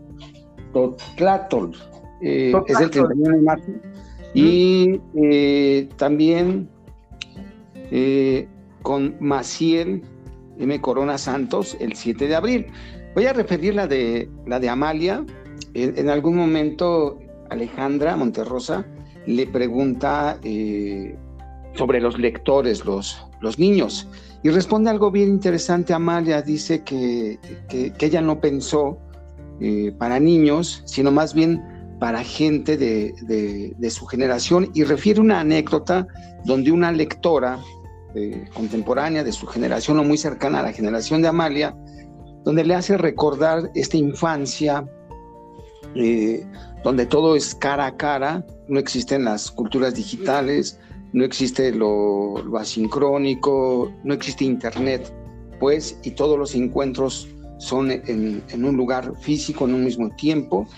Totlatol, 0.73 1.75
eh, 2.20 2.52
es 2.66 2.80
el 2.80 2.90
31 2.90 3.37
de 3.37 3.42
marzo, 3.42 3.73
y 4.35 5.00
eh, 5.14 5.88
también 5.97 6.68
eh, 7.90 8.47
con 8.82 9.16
Maciel 9.20 10.02
M. 10.58 10.80
Corona 10.80 11.18
Santos 11.18 11.76
el 11.80 11.94
7 11.94 12.28
de 12.28 12.35
abril. 12.35 12.66
Voy 13.14 13.26
a 13.26 13.32
referir 13.32 13.75
la 13.75 13.87
de, 13.87 14.28
la 14.47 14.61
de 14.61 14.68
Amalia. 14.68 15.25
En, 15.75 16.08
algún 16.08 16.37
momento 16.37 17.18
Alejandra 17.50 18.16
Monterrosa 18.16 18.87
le 19.26 19.47
pregunta 19.47 20.38
sobre 21.75 22.00
los 22.00 22.18
lectores, 22.18 22.85
los, 22.85 23.25
los 23.40 23.58
niños. 23.58 24.08
Y 24.42 24.50
responde 24.50 24.90
algo 24.90 25.11
bien 25.11 25.28
interesante 25.28 25.92
Amalia, 25.92 26.42
dice 26.42 26.82
que, 26.85 27.38
que, 27.68 27.92
ella 28.00 28.20
no 28.20 28.40
pensó 28.40 28.99
eh, 29.61 29.92
para 29.99 30.20
niños, 30.20 30.82
sino 30.87 31.11
más 31.11 31.35
bien 31.35 31.62
para 31.98 32.22
gente 32.22 32.76
de, 32.76 33.90
su 33.90 34.06
generación 34.06 34.70
y 34.74 34.84
refiere 34.84 35.20
una 35.20 35.40
anécdota 35.40 36.06
donde 36.44 36.70
una 36.70 36.92
lectora 36.92 37.58
eh, 38.14 38.44
contemporánea 38.54 39.24
de 39.24 39.32
su 39.32 39.46
generación 39.46 39.98
o 39.98 40.04
muy 40.04 40.18
cercana 40.18 40.60
a 40.60 40.62
la 40.62 40.72
generación 40.72 41.22
de 41.22 41.28
Amalia, 41.28 41.76
donde 42.44 42.64
le 42.64 42.74
hace 42.74 42.96
recordar 42.96 43.70
esta 43.74 43.96
infancia 43.96 44.86
eh, 45.94 46.46
donde 46.84 47.06
todo 47.06 47.34
es 47.34 47.54
cara 47.54 47.86
a 47.86 47.96
cara, 47.96 48.46
no 48.68 48.78
existen 48.78 49.24
las 49.24 49.50
culturas 49.50 49.94
digitales, 49.94 50.78
no 51.12 51.24
existe 51.24 51.72
lo, 51.72 52.36
asincrónico, 52.58 53.92
no 54.04 54.14
existe 54.14 54.44
internet, 54.44 55.12
pues, 55.58 55.98
y 56.02 56.12
todos 56.12 56.38
los 56.38 56.54
encuentros 56.54 57.28
son 57.58 57.90
en, 57.90 58.64
un 58.64 58.76
lugar 58.76 59.12
físico, 59.20 59.66
en 59.66 59.74
un 59.74 59.84
mismo 59.84 60.10
tiempo. 60.16 60.68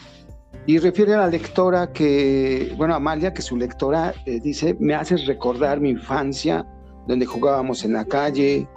Y 0.67 0.79
refiere 0.79 1.15
a 1.15 1.19
la 1.19 1.27
lectora 1.29 1.93
que, 1.93 2.73
bueno, 2.77 2.95
Amalia, 2.95 3.33
que 3.33 3.43
su 3.43 3.57
lectora 3.57 4.15
eh, 4.27 4.41
dice, 4.41 4.77
me 4.79 4.95
haces 4.95 5.27
recordar 5.27 5.81
mi 5.81 5.91
infancia, 5.91 6.67
donde 7.09 7.27
jugábamos 7.27 7.85
en 7.85 7.95
la 7.95 8.05
calle. 8.05 8.69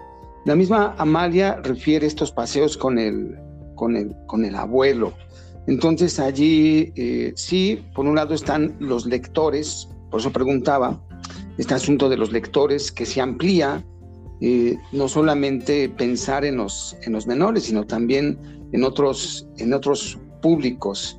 La 0.46 0.56
misma 0.56 0.96
Amalia 0.98 1.60
refiere 1.62 2.08
estos 2.08 2.32
paseos 2.32 2.78
con 2.78 2.98
el, 2.98 3.38
con 3.75 3.96
el, 3.96 4.16
con 4.28 4.46
el 4.46 4.56
abuelo. 4.56 5.13
Entonces 5.68 6.20
allí 6.20 6.92
eh, 6.96 7.34
sí, 7.36 7.86
por 7.94 8.06
un 8.06 8.16
lado 8.16 8.34
están 8.34 8.75
los 8.80 9.06
lectores, 9.06 9.88
por 10.10 10.20
eso 10.20 10.32
preguntaba, 10.32 11.02
este 11.58 11.74
asunto 11.74 12.10
de 12.10 12.18
los 12.18 12.32
lectores 12.32 12.92
que 12.92 13.06
se 13.06 13.22
amplía 13.22 13.84
eh, 14.42 14.78
no 14.92 15.08
solamente 15.08 15.88
pensar 15.88 16.44
en 16.44 16.58
los, 16.58 16.98
en 17.04 17.13
los 17.13 17.28
menores, 17.28 17.63
sino 17.63 17.86
también 17.86 18.38
en 18.74 18.84
otros, 18.84 19.48
en 19.58 19.74
otros 19.74 20.20
públicos. 20.42 21.18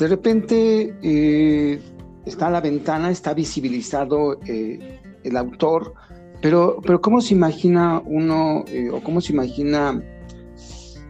De 0.00 0.08
repente 0.08 0.96
eh, 1.02 1.78
está 2.24 2.46
a 2.46 2.50
la 2.50 2.62
ventana, 2.62 3.10
está 3.10 3.34
visibilizado 3.34 4.40
eh, 4.46 4.98
el 5.24 5.36
autor, 5.36 5.92
pero, 6.40 6.78
pero 6.82 7.02
¿cómo 7.02 7.20
se 7.20 7.34
imagina 7.34 8.00
uno 8.06 8.64
o 8.94 9.02
cómo 9.02 9.20
se 9.20 9.34
imagina 9.34 10.02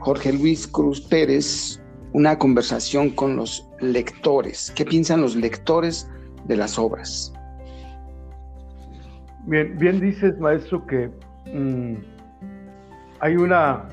Jorge 0.01 0.33
Luis 0.33 0.67
Cruz 0.67 1.01
Pérez 1.03 1.81
una 2.15 2.37
conversación 2.37 3.11
con 3.11 3.37
los 3.37 3.65
lectores? 3.79 4.73
¿Qué 4.75 4.85
piensan 4.85 5.21
los 5.21 5.37
lectores 5.37 6.11
de 6.47 6.57
las 6.57 6.77
obras? 6.77 7.33
Bien, 9.47 9.79
bien 9.79 10.01
dices, 10.01 10.37
maestro, 10.41 10.85
que 10.89 11.09
mm, 11.55 11.95
hay 13.21 13.37
una 13.37 13.89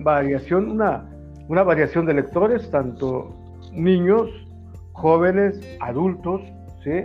variación, 0.00 0.72
una, 0.72 1.08
una 1.48 1.62
variación 1.62 2.04
de 2.04 2.12
lectores, 2.12 2.70
tanto 2.70 3.34
niños, 3.72 4.28
jóvenes, 4.92 5.60
adultos, 5.80 6.42
¿sí? 6.84 7.04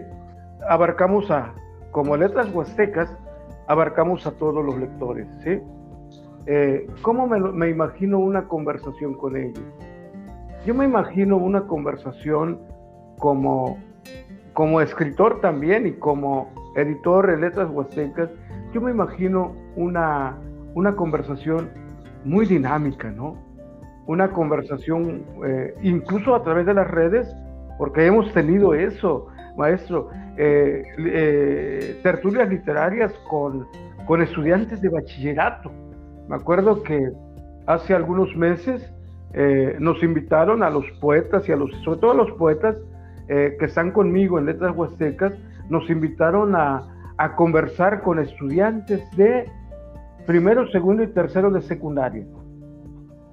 Abarcamos 0.69 1.31
a, 1.31 1.53
como 1.91 2.15
letras 2.17 2.53
huastecas, 2.53 3.15
abarcamos 3.67 4.25
a 4.27 4.31
todos 4.31 4.63
los 4.63 4.77
lectores, 4.77 5.27
¿sí? 5.43 5.59
Eh, 6.45 6.87
¿Cómo 7.01 7.27
me, 7.27 7.39
me, 7.39 7.69
imagino 7.69 8.19
una 8.19 8.47
conversación 8.47 9.13
con 9.15 9.35
ellos? 9.35 9.63
Yo 10.65 10.73
me 10.73 10.85
imagino 10.85 11.37
una 11.37 11.67
conversación 11.67 12.59
como, 13.17 13.77
como 14.53 14.81
escritor 14.81 15.41
también 15.41 15.87
y 15.87 15.93
como 15.93 16.49
editor 16.75 17.27
de 17.27 17.37
letras 17.37 17.69
huastecas, 17.71 18.29
yo 18.73 18.81
me 18.81 18.91
imagino 18.91 19.53
una, 19.75 20.37
una 20.75 20.95
conversación 20.95 21.69
muy 22.23 22.45
dinámica, 22.45 23.09
¿no? 23.09 23.46
Una 24.07 24.29
conversación 24.29 25.23
eh, 25.45 25.75
incluso 25.83 26.33
a 26.33 26.41
través 26.41 26.65
de 26.65 26.73
las 26.73 26.89
redes, 26.89 27.27
porque 27.77 28.05
hemos 28.05 28.31
tenido 28.33 28.73
eso, 28.73 29.27
maestro, 29.57 30.09
eh, 30.37 30.83
eh, 30.97 31.99
tertulias 32.03 32.47
literarias 32.49 33.13
con, 33.29 33.67
con 34.05 34.21
estudiantes 34.21 34.81
de 34.81 34.89
bachillerato. 34.89 35.71
Me 36.29 36.35
acuerdo 36.35 36.83
que 36.83 37.11
hace 37.65 37.93
algunos 37.93 38.35
meses 38.35 38.91
nos 39.77 40.01
invitaron 40.01 40.63
a 40.63 40.69
los 40.69 40.89
poetas 40.99 41.47
y 41.47 41.51
a 41.51 41.57
los, 41.57 41.69
sobre 41.83 41.99
todo 41.99 42.11
a 42.11 42.15
los 42.15 42.31
poetas 42.37 42.75
que 43.27 43.65
están 43.65 43.91
conmigo 43.91 44.39
en 44.39 44.45
Letras 44.45 44.75
Huastecas, 44.75 45.33
nos 45.69 45.87
invitaron 45.89 46.55
a, 46.55 46.93
conversar 47.35 48.01
con 48.01 48.19
estudiantes 48.19 49.01
de 49.17 49.49
primero, 50.25 50.67
segundo 50.71 51.03
y 51.03 51.07
tercero 51.07 51.51
de 51.51 51.61
secundaria. 51.61 52.25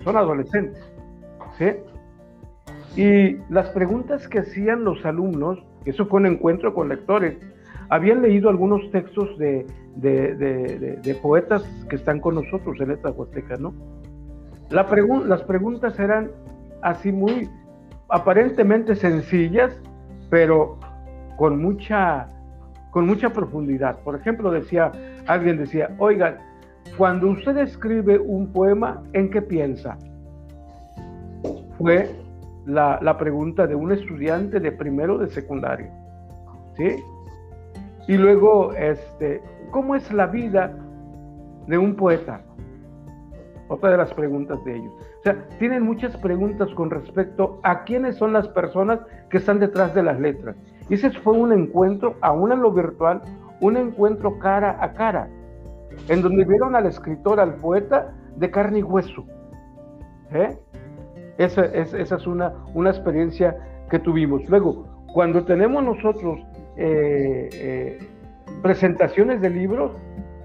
Son 0.04 0.16
adolescentes. 0.16 0.82
¿sí? 1.58 1.72
Y 2.96 3.38
las 3.52 3.70
preguntas 3.70 4.28
que 4.28 4.40
hacían 4.40 4.84
los 4.84 5.04
alumnos, 5.04 5.58
eso 5.84 6.06
fue 6.06 6.20
un 6.20 6.26
encuentro 6.26 6.74
con 6.74 6.88
lectores, 6.88 7.36
habían 7.88 8.22
leído 8.22 8.48
algunos 8.48 8.90
textos 8.90 9.36
de, 9.38 9.66
de, 9.96 11.18
poetas 11.22 11.62
que 11.88 11.96
están 11.96 12.20
con 12.20 12.36
nosotros 12.36 12.80
en 12.80 12.90
esta 12.92 13.10
huasteca, 13.10 13.56
¿no? 13.56 13.74
La 14.70 14.86
las 15.26 15.42
preguntas 15.42 15.98
eran 15.98 16.30
así 16.82 17.12
muy 17.12 17.48
aparentemente 18.08 18.94
sencillas, 18.94 19.78
pero 20.30 20.78
con 21.36 21.60
mucha, 21.60 22.28
con 22.90 23.06
mucha 23.06 23.30
profundidad. 23.30 23.98
Por 24.00 24.16
ejemplo, 24.16 24.50
decía, 24.50 24.92
alguien 25.26 25.58
decía, 25.58 25.94
oigan, 25.98 26.38
cuando 26.96 27.28
usted 27.30 27.56
escribe 27.58 28.18
un 28.18 28.52
poema, 28.52 29.02
¿en 29.12 29.30
qué 29.30 29.42
piensa? 29.42 29.98
Fue 31.78 32.08
la, 32.66 32.98
la 33.02 33.18
pregunta 33.18 33.66
de 33.66 33.74
un 33.74 33.92
estudiante 33.92 34.60
de 34.60 34.72
primero 34.72 35.18
de 35.18 35.28
secundaria. 35.28 35.90
¿Sí? 36.76 37.02
Y 38.06 38.16
luego, 38.16 38.72
este, 38.74 39.42
¿cómo 39.70 39.94
es 39.94 40.12
la 40.12 40.26
vida 40.26 40.72
de 41.66 41.78
un 41.78 41.96
poeta? 41.96 42.42
Otra 43.68 43.90
de 43.90 43.96
las 43.96 44.12
preguntas 44.12 44.62
de 44.64 44.76
ellos. 44.76 44.92
O 45.20 45.22
sea, 45.22 45.48
tienen 45.58 45.82
muchas 45.82 46.16
preguntas 46.18 46.68
con 46.74 46.90
respecto 46.90 47.60
a 47.62 47.84
quiénes 47.84 48.16
son 48.16 48.34
las 48.34 48.46
personas 48.48 49.00
que 49.30 49.38
están 49.38 49.58
detrás 49.58 49.94
de 49.94 50.02
las 50.02 50.20
letras. 50.20 50.54
Y 50.90 50.94
ese 50.94 51.10
fue 51.10 51.32
un 51.32 51.50
encuentro, 51.52 52.14
aún 52.20 52.52
en 52.52 52.60
lo 52.60 52.72
virtual, 52.72 53.22
un 53.60 53.78
encuentro 53.78 54.38
cara 54.38 54.76
a 54.80 54.92
cara, 54.92 55.28
en 56.08 56.22
donde 56.22 56.44
vieron 56.44 56.74
al 56.74 56.86
escritor, 56.86 57.40
al 57.40 57.54
poeta, 57.54 58.12
de 58.36 58.50
carne 58.50 58.80
y 58.80 58.82
hueso. 58.82 59.24
¿Eh? 60.32 60.56
Esa, 61.38 61.64
es 61.64 62.26
una, 62.26 62.52
una 62.74 62.90
experiencia 62.90 63.56
que 63.90 63.98
tuvimos. 63.98 64.48
Luego, 64.48 64.86
cuando 65.12 65.44
tenemos 65.44 65.82
nosotros 65.84 66.40
eh, 66.76 67.48
eh, 67.52 67.98
presentaciones 68.62 69.40
de 69.40 69.50
libros, 69.50 69.92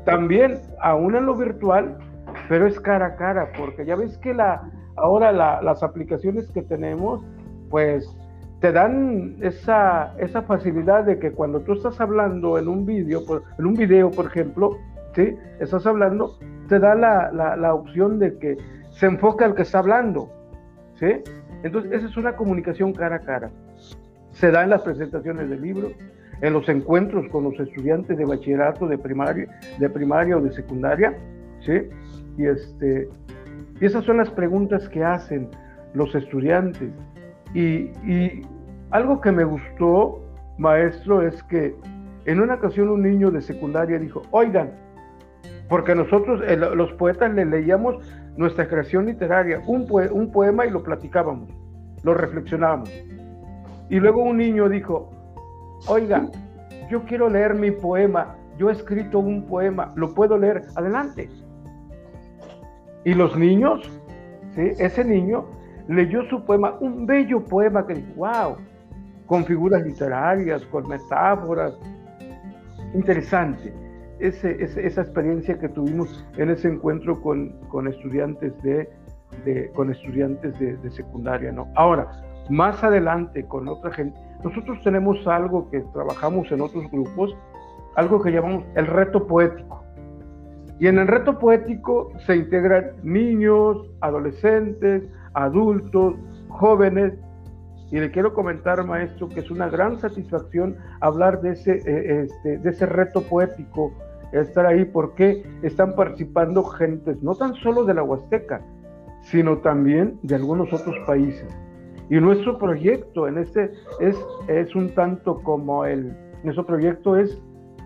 también, 0.05 0.59
aún 0.81 1.15
en 1.15 1.25
lo 1.25 1.35
virtual, 1.35 1.97
pero 2.47 2.67
es 2.67 2.79
cara 2.79 3.07
a 3.07 3.15
cara, 3.15 3.51
porque 3.57 3.85
ya 3.85 3.95
ves 3.95 4.17
que 4.17 4.33
la, 4.33 4.69
ahora 4.95 5.31
las 5.31 5.83
aplicaciones 5.83 6.49
que 6.51 6.61
tenemos, 6.61 7.21
pues 7.69 8.15
te 8.59 8.71
dan 8.71 9.37
esa, 9.41 10.13
esa 10.17 10.41
facilidad 10.41 11.05
de 11.05 11.19
que 11.19 11.31
cuando 11.31 11.61
tú 11.61 11.73
estás 11.73 11.99
hablando 12.01 12.57
en 12.57 12.67
un 12.67 12.85
vídeo, 12.85 13.21
en 13.57 13.65
un 13.65 13.73
video, 13.73 14.11
por 14.11 14.25
ejemplo, 14.25 14.77
¿sí? 15.15 15.35
Estás 15.59 15.85
hablando, 15.85 16.37
te 16.67 16.79
da 16.79 16.95
la, 16.95 17.31
la, 17.31 17.73
opción 17.73 18.19
de 18.19 18.37
que 18.37 18.57
se 18.91 19.05
enfoca 19.05 19.45
al 19.45 19.55
que 19.55 19.63
está 19.63 19.79
hablando, 19.79 20.31
¿sí? 20.95 21.21
Entonces, 21.63 21.91
esa 21.91 22.07
es 22.07 22.17
una 22.17 22.35
comunicación 22.35 22.93
cara 22.93 23.17
a 23.17 23.19
cara. 23.19 23.51
Se 24.31 24.51
da 24.51 24.63
en 24.63 24.69
las 24.69 24.81
presentaciones 24.81 25.49
del 25.49 25.61
libro, 25.61 25.91
en 26.41 26.53
los 26.53 26.69
encuentros 26.69 27.27
con 27.29 27.43
los 27.43 27.59
estudiantes 27.59 28.17
de 28.17 28.25
bachillerato, 28.25 28.87
de 28.87 28.97
primaria, 28.97 29.47
de 29.77 29.89
primaria 29.89 30.37
o 30.37 30.41
de 30.41 30.51
secundaria, 30.51 31.17
¿sí? 31.61 31.89
Y, 32.37 32.45
este, 32.45 33.09
y 33.81 33.85
esas 33.85 34.05
son 34.05 34.17
las 34.17 34.29
preguntas 34.29 34.87
que 34.89 35.03
hacen 35.03 35.49
los 35.93 36.13
estudiantes. 36.15 36.89
Y, 37.53 37.91
algo 38.91 39.21
que 39.21 39.31
me 39.31 39.43
gustó, 39.43 40.19
maestro, 40.57 41.21
es 41.21 41.43
que 41.43 41.75
en 42.25 42.41
una 42.41 42.55
ocasión 42.55 42.89
un 42.89 43.03
niño 43.03 43.29
de 43.29 43.41
secundaria 43.41 43.99
dijo, 43.99 44.23
oigan, 44.31 44.71
porque 45.69 45.93
nosotros 45.93 46.41
los 46.75 46.91
poetas 46.93 47.31
le 47.33 47.45
leíamos 47.45 48.03
nuestra 48.35 48.67
creación 48.67 49.05
literaria, 49.05 49.61
un, 49.67 49.85
poema 50.31 50.65
y 50.65 50.71
lo 50.71 50.81
platicábamos, 50.81 51.49
lo 52.03 52.15
reflexionábamos. 52.15 52.91
Y 53.89 53.99
luego 53.99 54.23
un 54.23 54.37
niño 54.37 54.67
dijo, 54.67 55.11
oiga, 55.87 56.27
yo 56.89 57.03
quiero 57.03 57.29
leer 57.29 57.53
mi 57.53 57.69
poema, 57.69 58.35
yo 58.57 58.69
he 58.69 58.73
escrito 58.73 59.19
un 59.19 59.45
poema, 59.45 59.93
lo 59.95 60.13
puedo 60.15 60.37
leer, 60.37 60.63
adelante. 60.75 61.29
Y 63.05 63.13
los 63.13 63.37
niños, 63.37 63.81
¿sí? 64.55 64.71
ese 64.79 65.05
niño 65.05 65.45
leyó 65.87 66.23
su 66.29 66.43
poema, 66.45 66.77
un 66.79 67.05
bello 67.05 67.43
poema 67.45 67.85
que 67.85 67.93
wow, 68.15 68.57
con 69.27 69.45
figuras 69.45 69.83
literarias, 69.83 70.65
con 70.65 70.87
metáforas. 70.87 71.77
Interesante 72.95 73.71
ese, 74.19 74.61
esa 74.61 75.01
experiencia 75.01 75.57
que 75.59 75.69
tuvimos 75.69 76.25
en 76.37 76.49
ese 76.49 76.67
encuentro 76.67 77.21
con, 77.21 77.49
con 77.69 77.87
estudiantes, 77.87 78.53
de, 78.63 78.89
de, 79.45 79.69
con 79.73 79.91
estudiantes 79.91 80.57
de, 80.59 80.77
de, 80.77 80.91
secundaria. 80.91 81.51
¿no? 81.51 81.67
Ahora, 81.75 82.09
más 82.49 82.83
adelante 82.83 83.45
con 83.45 83.67
otra 83.67 83.91
gente, 83.91 84.19
nosotros 84.43 84.79
tenemos 84.83 85.25
algo 85.27 85.69
que 85.69 85.81
trabajamos 85.93 86.51
en 86.51 86.61
otros 86.61 86.89
grupos, 86.91 87.35
algo 87.95 88.21
que 88.21 88.31
llamamos 88.31 88.63
el 88.75 88.87
reto 88.87 89.27
poético. 89.27 89.83
Y 90.79 90.87
en 90.87 90.97
el 90.97 91.07
reto 91.07 91.37
poético 91.37 92.11
se 92.25 92.37
integran 92.37 92.91
niños, 93.03 93.77
adolescentes, 93.99 95.03
adultos, 95.33 96.15
jóvenes. 96.47 97.13
Y 97.91 97.99
le 97.99 98.11
quiero 98.11 98.33
comentar, 98.33 98.85
maestro, 98.85 99.27
que 99.27 99.41
es 99.41 99.51
una 99.51 99.67
gran 99.67 99.99
satisfacción 99.99 100.77
hablar 101.01 101.41
de 101.41 101.51
ese, 101.51 101.81
eh, 101.85 102.23
este, 102.23 102.59
de 102.59 102.69
ese 102.69 102.85
reto 102.85 103.21
poético, 103.23 103.91
estar 104.31 104.65
ahí, 104.65 104.85
porque 104.85 105.43
están 105.63 105.95
participando 105.95 106.63
gentes, 106.63 107.21
no 107.23 107.35
tan 107.35 107.55
solo 107.55 107.83
de 107.83 107.93
la 107.93 108.03
Huasteca, 108.03 108.61
sino 109.21 109.57
también 109.57 110.19
de 110.23 110.35
algunos 110.35 110.71
otros 110.71 110.95
países. 111.05 111.47
Y 112.09 112.19
nuestro 112.19 112.57
proyecto 112.57 113.27
en 113.27 113.37
este 113.37 113.71
es, 113.99 114.17
es 114.47 114.75
un 114.75 114.89
tanto 114.95 115.41
como 115.43 115.85
el, 115.85 116.15
nuestro 116.43 116.65
proyecto 116.65 117.17
es 117.17 117.39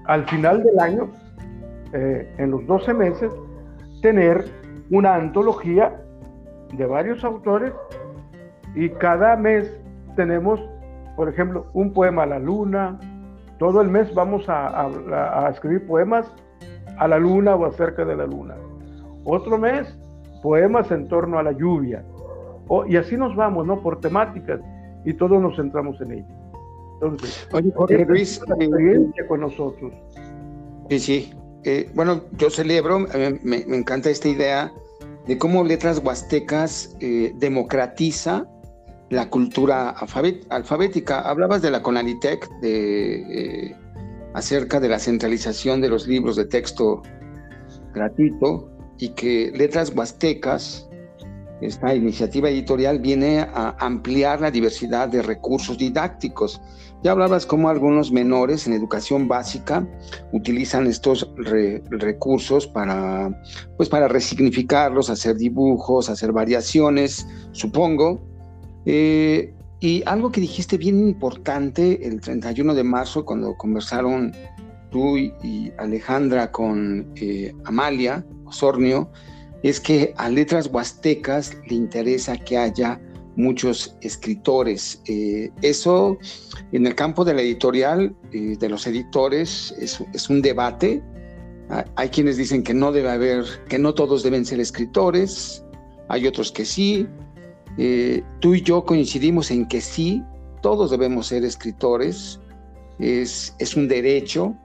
al 0.05 0.25
final 0.25 0.63
del 0.63 0.79
año, 0.79 1.09
eh, 1.93 2.33
en 2.37 2.51
los 2.51 2.65
12 2.65 2.93
meses, 2.93 3.33
tener 4.01 4.45
una 4.91 5.15
antología 5.15 6.01
de 6.73 6.85
varios 6.85 7.23
autores 7.23 7.73
y 8.75 8.89
cada 8.89 9.35
mes 9.35 9.71
tenemos, 10.15 10.59
por 11.15 11.29
ejemplo, 11.29 11.67
un 11.73 11.93
poema 11.93 12.23
a 12.23 12.25
la 12.25 12.39
luna. 12.39 12.99
Todo 13.63 13.79
el 13.79 13.87
mes 13.87 14.13
vamos 14.13 14.43
a, 14.49 15.49
escribir 15.49 15.87
poemas 15.87 16.29
a 16.97 17.07
la 17.07 17.17
luna 17.17 17.55
o 17.55 17.65
acerca 17.65 18.03
de 18.03 18.13
la 18.13 18.25
luna. 18.25 18.57
Otro 19.23 19.57
mes, 19.57 19.87
poemas 20.41 20.91
en 20.91 21.07
torno 21.07 21.39
a 21.39 21.43
la 21.43 21.53
lluvia. 21.53 22.03
y 22.89 22.97
así 22.97 23.15
nos 23.15 23.33
vamos, 23.37 23.65
¿no? 23.65 23.81
Por 23.81 24.01
temáticas 24.01 24.59
y 25.05 25.13
todos 25.13 25.41
nos 25.41 25.55
centramos 25.55 26.01
en 26.01 26.11
ello. 26.11 26.25
Entonces, 26.95 27.47
Oye, 27.53 27.71
Jorge 27.73 28.05
Luis, 28.05 28.41
la 28.49 28.55
eh, 28.55 28.65
experiencia 28.65 29.27
con 29.27 29.39
nosotros. 29.39 29.93
Sí, 30.89 30.99
sí. 30.99 31.33
Eh, 31.63 31.89
bueno, 31.95 32.19
yo 32.33 32.49
celebro, 32.49 32.99
me, 33.43 33.59
encanta 33.77 34.09
esta 34.09 34.27
idea 34.27 34.73
de 35.25 35.37
cómo 35.37 35.63
Letras 35.63 36.01
Huastecas 36.03 36.97
eh, 36.99 37.31
democratiza 37.37 38.45
la 39.13 39.29
cultura 39.29 39.89
alfabética. 39.89 41.21
Hablabas 41.21 41.61
de 41.61 41.71
la 41.71 41.81
Conalitec, 41.81 42.49
de, 42.59 43.75
acerca 44.33 44.79
de 44.79 44.89
la 44.89 44.99
centralización 44.99 45.81
de 45.81 45.89
los 45.89 46.07
libros 46.07 46.35
de 46.35 46.45
texto 46.45 47.01
gratuito 47.93 48.69
y 48.97 49.09
que 49.09 49.51
Letras 49.55 49.93
Huastecas 49.95 50.87
esta 51.61 51.95
iniciativa 51.95 52.49
editorial 52.49 52.99
viene 52.99 53.39
a 53.39 53.75
ampliar 53.79 54.41
la 54.41 54.51
diversidad 54.51 55.07
de 55.07 55.21
recursos 55.21 55.77
didácticos. 55.77 56.61
Ya 57.03 57.11
hablabas 57.11 57.45
cómo 57.45 57.69
algunos 57.69 58.11
menores 58.11 58.67
en 58.67 58.73
educación 58.73 59.27
básica 59.27 59.87
utilizan 60.31 60.87
estos 60.87 61.29
recursos 61.89 62.67
para, 62.67 63.41
pues 63.77 63.89
para 63.89 64.07
resignificarlos, 64.07 65.09
hacer 65.09 65.37
dibujos, 65.37 66.09
hacer 66.09 66.31
variaciones, 66.31 67.27
supongo. 67.51 68.32
Eh, 68.85 69.53
y 69.79 70.03
algo 70.05 70.31
que 70.31 70.41
dijiste 70.41 70.77
bien 70.77 71.07
importante 71.07 72.07
el 72.07 72.21
31 72.21 72.73
de 72.73 72.83
marzo 72.83 73.25
cuando 73.25 73.55
conversaron 73.55 74.33
tú 74.91 75.17
y 75.17 75.71
Alejandra 75.77 76.51
con 76.51 77.11
eh, 77.15 77.53
Amalia 77.65 78.25
Osornio, 78.45 79.11
es 79.63 79.79
que 79.79 80.13
a 80.17 80.29
Letras 80.29 80.69
Huastecas 80.71 81.53
le 81.67 81.75
interesa 81.75 82.37
que 82.37 82.57
haya 82.57 82.99
muchos 83.35 83.95
escritores. 84.01 85.01
Eh, 85.07 85.49
eso 85.61 86.17
en 86.71 86.85
el 86.85 86.95
campo 86.95 87.25
de 87.25 87.33
la 87.33 87.41
editorial, 87.41 88.15
de 88.31 88.69
los 88.69 88.85
editores, 88.87 89.73
es, 89.79 90.29
un 90.29 90.41
debate. 90.41 91.01
Hay 91.95 92.09
quienes 92.09 92.37
dicen 92.37 92.61
que 92.63 92.73
no 92.73 92.91
debe 92.91 93.09
haber, 93.09 93.45
que 93.67 93.79
no 93.79 93.93
todos 93.93 94.21
deben 94.21 94.45
ser 94.45 94.59
escritores, 94.59 95.63
hay 96.09 96.27
otros 96.27 96.51
que 96.51 96.65
sí. 96.65 97.07
Eh, 97.77 98.23
tú 98.39 98.53
y 98.53 98.61
yo 98.61 98.83
coincidimos 98.85 99.49
en 99.51 99.67
que 99.67 99.81
sí, 99.81 100.23
todos 100.61 100.91
debemos 100.91 101.27
ser 101.27 101.43
escritores, 101.43 102.39
es, 102.99 103.75
un 103.75 103.87
derecho, 103.87 104.55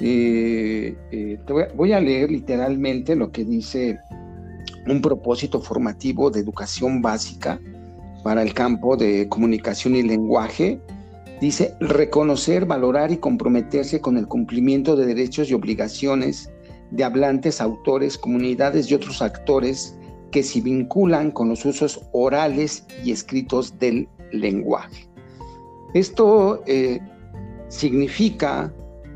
eh, 0.00 0.96
eh, 1.10 1.38
voy, 1.74 1.92
a, 1.92 2.00
leer 2.00 2.30
literalmente 2.30 3.14
lo 3.14 3.30
que 3.30 3.44
dice 3.44 3.98
un 4.86 5.02
propósito 5.02 5.60
formativo 5.60 6.30
de 6.30 6.40
educación 6.40 7.02
básica 7.02 7.60
para 8.24 8.42
el 8.42 8.54
campo 8.54 8.96
de 8.96 9.28
comunicación 9.28 9.96
y 9.96 10.02
lenguaje. 10.02 10.80
Dice, 11.40 11.74
reconocer, 11.78 12.64
valorar 12.64 13.12
y 13.12 13.18
comprometerse 13.18 14.00
con 14.00 14.16
el 14.16 14.26
cumplimiento 14.26 14.96
de 14.96 15.06
derechos 15.06 15.50
y 15.50 15.54
obligaciones 15.54 16.50
de 16.90 17.04
hablantes, 17.04 17.60
autores, 17.60 18.16
comunidades 18.18 18.90
y 18.90 18.94
otros 18.94 19.20
actores 19.20 19.94
que 20.30 20.42
se 20.42 20.60
vinculan 20.60 21.30
con 21.30 21.48
los 21.48 21.64
usos 21.64 22.00
orales 22.12 22.84
y 23.04 23.12
escritos 23.12 23.78
del 23.78 24.08
lenguaje. 24.32 25.08
Esto 25.94 26.62
eh, 26.66 27.00
significa 27.68 28.72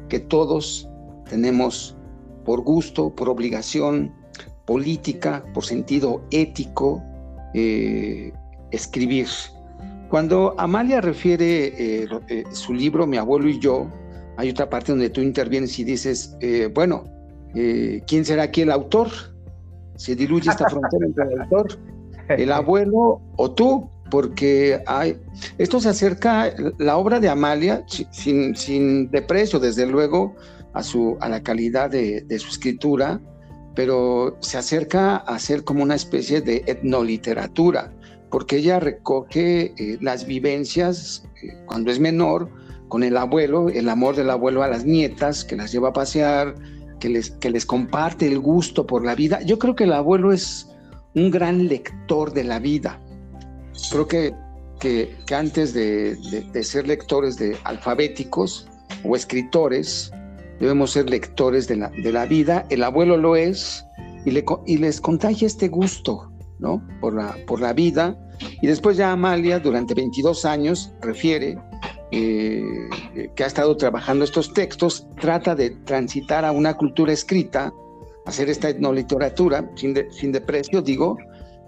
que 0.09 0.20
todos 0.20 0.88
tenemos 1.29 1.96
por 2.44 2.62
gusto, 2.62 3.14
por 3.14 3.29
obligación 3.29 4.12
política, 4.64 5.44
por 5.53 5.64
sentido 5.64 6.22
ético, 6.31 7.03
eh, 7.55 8.33
escribir. 8.70 9.29
Cuando 10.09 10.55
Amalia 10.59 11.01
refiere 11.01 12.05
eh, 12.05 12.44
su 12.53 12.75
libro 12.75 13.07
Mi 13.07 13.16
abuelo 13.16 13.48
y 13.48 13.59
yo, 13.59 13.90
hay 14.37 14.51
otra 14.51 14.68
parte 14.68 14.92
donde 14.92 15.11
tú 15.11 15.20
intervienes 15.20 15.79
y 15.79 15.85
dices, 15.85 16.37
bueno, 16.75 17.05
¿quién 17.53 18.25
será 18.25 18.44
aquí 18.44 18.62
el 18.62 18.70
autor? 18.70 19.09
Se 19.96 20.16
diluye 20.16 20.50
esta 20.50 20.68
frontera 20.68 21.07
entre 21.07 21.24
el 21.24 21.40
autor, 21.42 21.78
el 22.28 22.52
abuelo 22.52 23.20
o 23.37 23.50
tú, 23.50 23.88
porque 24.11 24.83
hay, 24.87 25.16
esto 25.59 25.81
se 25.81 25.88
acerca, 25.88 26.52
la 26.78 26.96
obra 26.98 27.18
de 27.18 27.28
Amalia, 27.28 27.85
sin, 28.11 28.55
sin 28.55 29.11
deprecio, 29.11 29.59
desde 29.59 29.87
luego, 29.87 30.35
a, 30.74 30.83
su, 30.83 31.16
a 31.20 31.28
la 31.28 31.42
calidad 31.42 31.90
de, 31.90 32.38
su 32.38 32.48
escritura, 32.48 33.20
pero 33.74 34.37
se 34.40 34.59
acerca 34.59 35.16
a 35.16 35.38
ser 35.38 35.64
como 35.64 35.83
una 35.83 35.94
especie 35.94 36.40
de 36.40 36.62
etnoliteratura, 36.66 37.92
porque 38.31 38.57
ella 38.57 38.81
recoge 38.81 39.74
eh, 39.76 39.98
las 40.00 40.26
vivencias 40.26 41.24
eh, 41.42 41.55
cuando 41.66 41.90
es 41.90 42.00
menor 42.00 42.50
con 42.88 43.02
el 43.02 43.16
abuelo, 43.16 43.68
el 43.68 43.88
amor 43.88 44.16
del 44.16 44.31
abuelo 44.31 44.62
a 44.62 44.68
las 44.68 44.85
nietas, 44.85 45.44
que 45.44 45.57
las 45.57 45.72
lleva 45.72 45.90
a 45.90 45.92
pasear, 45.94 46.55
que 47.02 47.08
les, 47.08 47.32
que 47.32 47.50
les 47.50 47.66
comparte 47.66 48.28
el 48.28 48.38
gusto 48.38 48.86
por 48.86 49.04
la 49.04 49.16
vida. 49.16 49.42
Yo 49.42 49.58
creo 49.58 49.74
que 49.74 49.84
el 49.84 49.92
abuelo 49.92 50.32
es 50.32 50.68
un 51.16 51.32
gran 51.32 51.66
lector 51.66 52.32
de 52.32 52.44
la 52.44 52.60
vida 52.60 53.00
Creo 53.90 54.06
que, 54.06 54.34
que, 54.80 55.34
antes 55.34 55.74
de, 55.74 56.16
ser 56.62 56.86
lectores 56.86 57.36
de 57.36 57.56
alfabéticos 57.64 58.66
o 59.04 59.16
escritores, 59.16 60.12
debemos 60.60 60.92
ser 60.92 61.08
lectores 61.08 61.68
de 61.68 61.76
la, 61.76 61.88
de 61.90 62.12
la 62.12 62.26
vida. 62.26 62.66
El 62.70 62.82
abuelo 62.84 63.16
lo 63.16 63.36
es 63.36 63.84
y, 64.24 64.30
le, 64.30 64.44
y 64.66 64.78
les 64.78 65.00
contagia 65.00 65.46
este 65.46 65.68
gusto 65.68 66.30
¿no? 66.58 66.86
por, 67.00 67.14
la, 67.14 67.36
por 67.46 67.60
la 67.60 67.72
vida. 67.72 68.16
Y 68.60 68.66
después 68.66 68.96
ya 68.96 69.12
Amalia, 69.12 69.58
durante 69.58 69.94
22 69.94 70.44
años, 70.44 70.92
refiere 71.00 71.58
eh, 72.12 72.88
que 73.35 73.44
ha 73.44 73.46
estado 73.46 73.77
trabajando 73.77 74.25
estos 74.25 74.53
textos, 74.53 75.07
trata 75.20 75.55
de 75.55 75.70
transitar 75.70 76.44
a 76.44 76.53
una 76.53 76.75
cultura 76.75 77.12
escrita, 77.12 77.72
hacer 78.27 78.48
esta 78.48 78.68
etnoliteratura, 78.68 79.68
sin, 79.75 79.94
de, 79.94 80.11
sin 80.12 80.31
deprecio, 80.31 80.83
digo, 80.83 81.16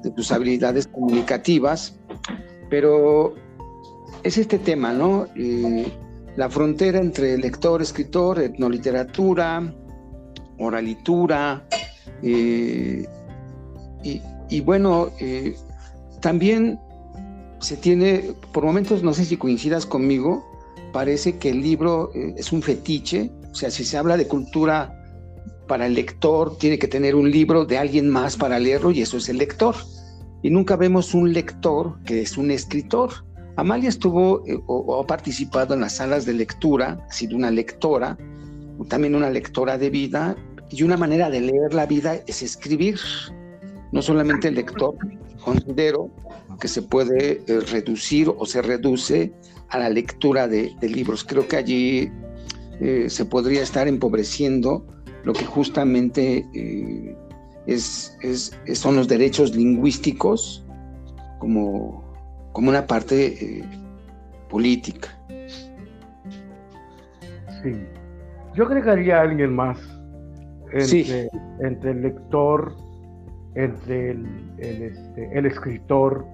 de 0.02 0.10
tus 0.10 0.30
habilidades 0.30 0.86
comunicativas, 0.86 1.98
pero 2.70 3.34
es 4.22 4.38
este 4.38 4.58
tema, 4.58 4.92
¿no? 4.92 5.26
Eh, 5.34 5.90
la 6.36 6.48
frontera 6.50 6.98
entre 6.98 7.38
lector, 7.38 7.80
escritor, 7.80 8.40
etnoliteratura, 8.40 9.74
oralitura, 10.58 11.66
eh, 12.22 13.06
y, 14.50 14.60
bueno, 14.60 15.10
eh, 15.18 15.56
también 16.20 16.78
se 17.64 17.76
tiene, 17.76 18.34
por 18.52 18.64
momentos, 18.64 19.02
no 19.02 19.14
sé 19.14 19.24
si 19.24 19.36
coincidas 19.36 19.86
conmigo, 19.86 20.44
parece 20.92 21.38
que 21.38 21.50
el 21.50 21.62
libro 21.62 22.12
es 22.14 22.52
un 22.52 22.62
fetiche, 22.62 23.30
o 23.50 23.54
sea, 23.54 23.70
si 23.70 23.84
se 23.84 23.96
habla 23.96 24.16
de 24.16 24.28
cultura 24.28 24.92
para 25.66 25.86
el 25.86 25.94
lector, 25.94 26.58
tiene 26.58 26.78
que 26.78 26.88
tener 26.88 27.14
un 27.14 27.30
libro 27.30 27.64
de 27.64 27.78
alguien 27.78 28.08
más 28.10 28.36
para 28.36 28.58
leerlo 28.58 28.90
y 28.90 29.00
eso 29.00 29.16
es 29.16 29.28
el 29.28 29.38
lector 29.38 29.74
y 30.44 30.50
nunca 30.50 30.76
vemos 30.76 31.14
un 31.14 31.32
lector 31.32 31.98
que 32.04 32.20
es 32.20 32.36
un 32.36 32.50
escritor. 32.50 33.10
Amalia 33.56 33.88
estuvo 33.88 34.46
eh, 34.46 34.60
o, 34.66 35.00
ha 35.00 35.06
participado 35.06 35.72
en 35.72 35.80
las 35.80 35.96
salas 35.96 36.26
de 36.26 36.34
lectura, 36.34 37.02
ha 37.08 37.12
sido 37.12 37.34
una 37.34 37.50
lectora, 37.50 38.18
también 38.88 39.14
una 39.14 39.30
lectora 39.30 39.78
de 39.78 39.88
vida, 39.88 40.36
y 40.70 40.82
una 40.82 40.98
manera 40.98 41.30
de 41.30 41.40
leer 41.40 41.72
la 41.72 41.86
vida 41.86 42.16
es 42.26 42.42
escribir. 42.42 42.98
No 43.90 44.02
solamente 44.02 44.48
el 44.48 44.56
lector, 44.56 44.94
considero 45.44 46.10
que 46.60 46.68
se 46.68 46.82
puede 46.82 47.42
eh, 47.46 47.60
reducir 47.70 48.32
o 48.36 48.46
se 48.46 48.62
reduce 48.62 49.32
a 49.68 49.78
la 49.78 49.88
lectura 49.88 50.48
de, 50.48 50.74
libros. 50.82 51.24
Creo 51.24 51.46
que 51.46 51.56
allí 51.56 52.12
eh, 52.80 53.06
se 53.08 53.24
podría 53.24 53.62
estar 53.62 53.88
empobreciendo 53.88 54.86
lo 55.24 55.32
que 55.32 55.44
justamente 55.44 56.46
es, 57.66 58.16
son 58.74 58.96
los 58.96 59.08
derechos 59.08 59.54
lingüísticos 59.56 60.64
como, 61.38 62.04
como 62.52 62.70
una 62.70 62.86
parte 62.86 63.26
eh, 63.26 63.64
política. 64.48 65.18
Sí. 67.62 67.72
Yo 68.54 68.64
agregaría 68.64 69.18
a 69.18 69.22
alguien 69.22 69.54
más 69.54 69.78
entre, 70.72 71.28
entre 71.60 71.90
el 71.92 72.02
lector, 72.02 72.74
entre 73.54 74.10
el, 74.10 74.26
este, 74.58 75.38
el, 75.38 75.46
escritor. 75.46 76.24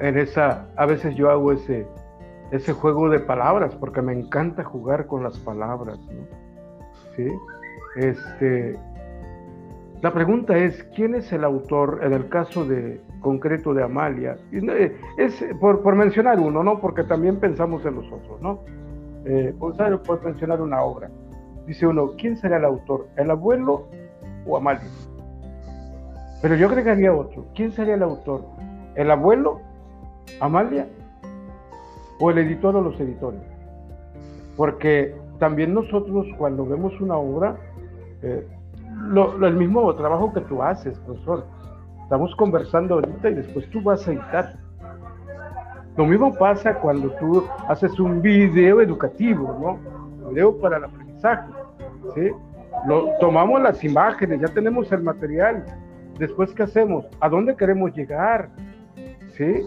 En 0.00 0.18
esa, 0.18 0.66
a 0.76 0.86
veces 0.86 1.14
yo 1.14 1.30
hago 1.30 1.52
ese, 1.52 1.86
ese 2.50 2.72
juego 2.72 3.08
de 3.08 3.20
palabras 3.20 3.74
porque 3.76 4.02
me 4.02 4.12
encanta 4.12 4.64
jugar 4.64 5.06
con 5.06 5.22
las 5.22 5.38
palabras. 5.38 5.98
¿Sí? 7.16 7.28
Este, 7.96 8.76
la 10.04 10.12
pregunta 10.12 10.58
es, 10.58 10.82
¿quién 10.94 11.14
es 11.14 11.32
el 11.32 11.44
autor 11.44 12.00
en 12.02 12.12
el 12.12 12.28
caso 12.28 12.66
de 12.66 13.00
concreto 13.20 13.72
de 13.72 13.84
Amalia? 13.84 14.36
Eh, 14.52 14.94
es 15.16 15.42
por, 15.60 15.96
mencionar 15.96 16.38
uno, 16.40 16.62
¿no? 16.62 16.78
Porque 16.78 17.04
también 17.04 17.40
pensamos 17.40 17.86
en 17.86 17.94
los 17.94 18.12
otros, 18.12 18.38
¿no? 18.42 18.60
Eh, 19.24 19.54
por, 19.58 20.22
mencionar 20.22 20.60
una 20.60 20.82
obra. 20.82 21.08
dice 21.66 21.86
uno, 21.86 22.10
¿quién 22.18 22.36
será 22.36 22.58
el 22.58 22.66
autor? 22.66 23.08
¿El 23.16 23.30
abuelo 23.30 23.86
o 24.44 24.58
Amalia? 24.58 24.90
Pero 26.42 26.56
yo 26.56 26.68
agregaría 26.68 27.14
otro, 27.14 27.46
¿quién 27.54 27.72
sería 27.72 27.94
el 27.94 28.02
autor? 28.02 28.44
¿El 28.94 29.10
abuelo, 29.10 29.60
Amalia 30.40 30.86
o 32.20 32.30
el 32.30 32.38
editor 32.38 32.76
o 32.76 32.82
los 32.82 32.98
editores? 33.00 33.40
Porque 34.56 35.14
también 35.38 35.74
nosotros 35.74 36.26
cuando 36.38 36.66
vemos 36.66 37.00
una 37.00 37.16
obra, 37.16 37.56
eh, 38.22 38.46
el 39.42 39.56
mismo 39.56 39.92
trabajo 39.94 40.32
que 40.32 40.40
tú 40.42 40.62
haces, 40.62 40.98
profesor, 41.00 41.44
estamos 42.02 42.34
conversando 42.36 42.94
ahorita 42.94 43.30
y 43.30 43.34
después 43.34 43.68
tú 43.70 43.82
vas 43.82 44.06
a 44.06 44.12
editar. 44.12 44.56
Lo 45.96 46.06
mismo 46.06 46.34
pasa 46.34 46.74
cuando 46.74 47.10
tú 47.12 47.44
haces 47.68 47.98
un 48.00 48.20
video 48.20 48.80
educativo, 48.80 49.56
¿no? 49.60 50.30
Video 50.30 50.56
para 50.58 50.78
el 50.78 50.84
aprendizaje, 50.84 51.50
¿sí? 52.14 52.30
Lo, 52.86 53.10
tomamos 53.20 53.62
las 53.62 53.82
imágenes, 53.84 54.40
ya 54.40 54.48
tenemos 54.48 54.90
el 54.90 55.02
material. 55.02 55.64
Después, 56.18 56.52
¿qué 56.52 56.62
hacemos? 56.62 57.06
¿A 57.20 57.28
dónde 57.28 57.56
queremos 57.56 57.94
llegar? 57.94 58.50
¿Sí? 59.36 59.62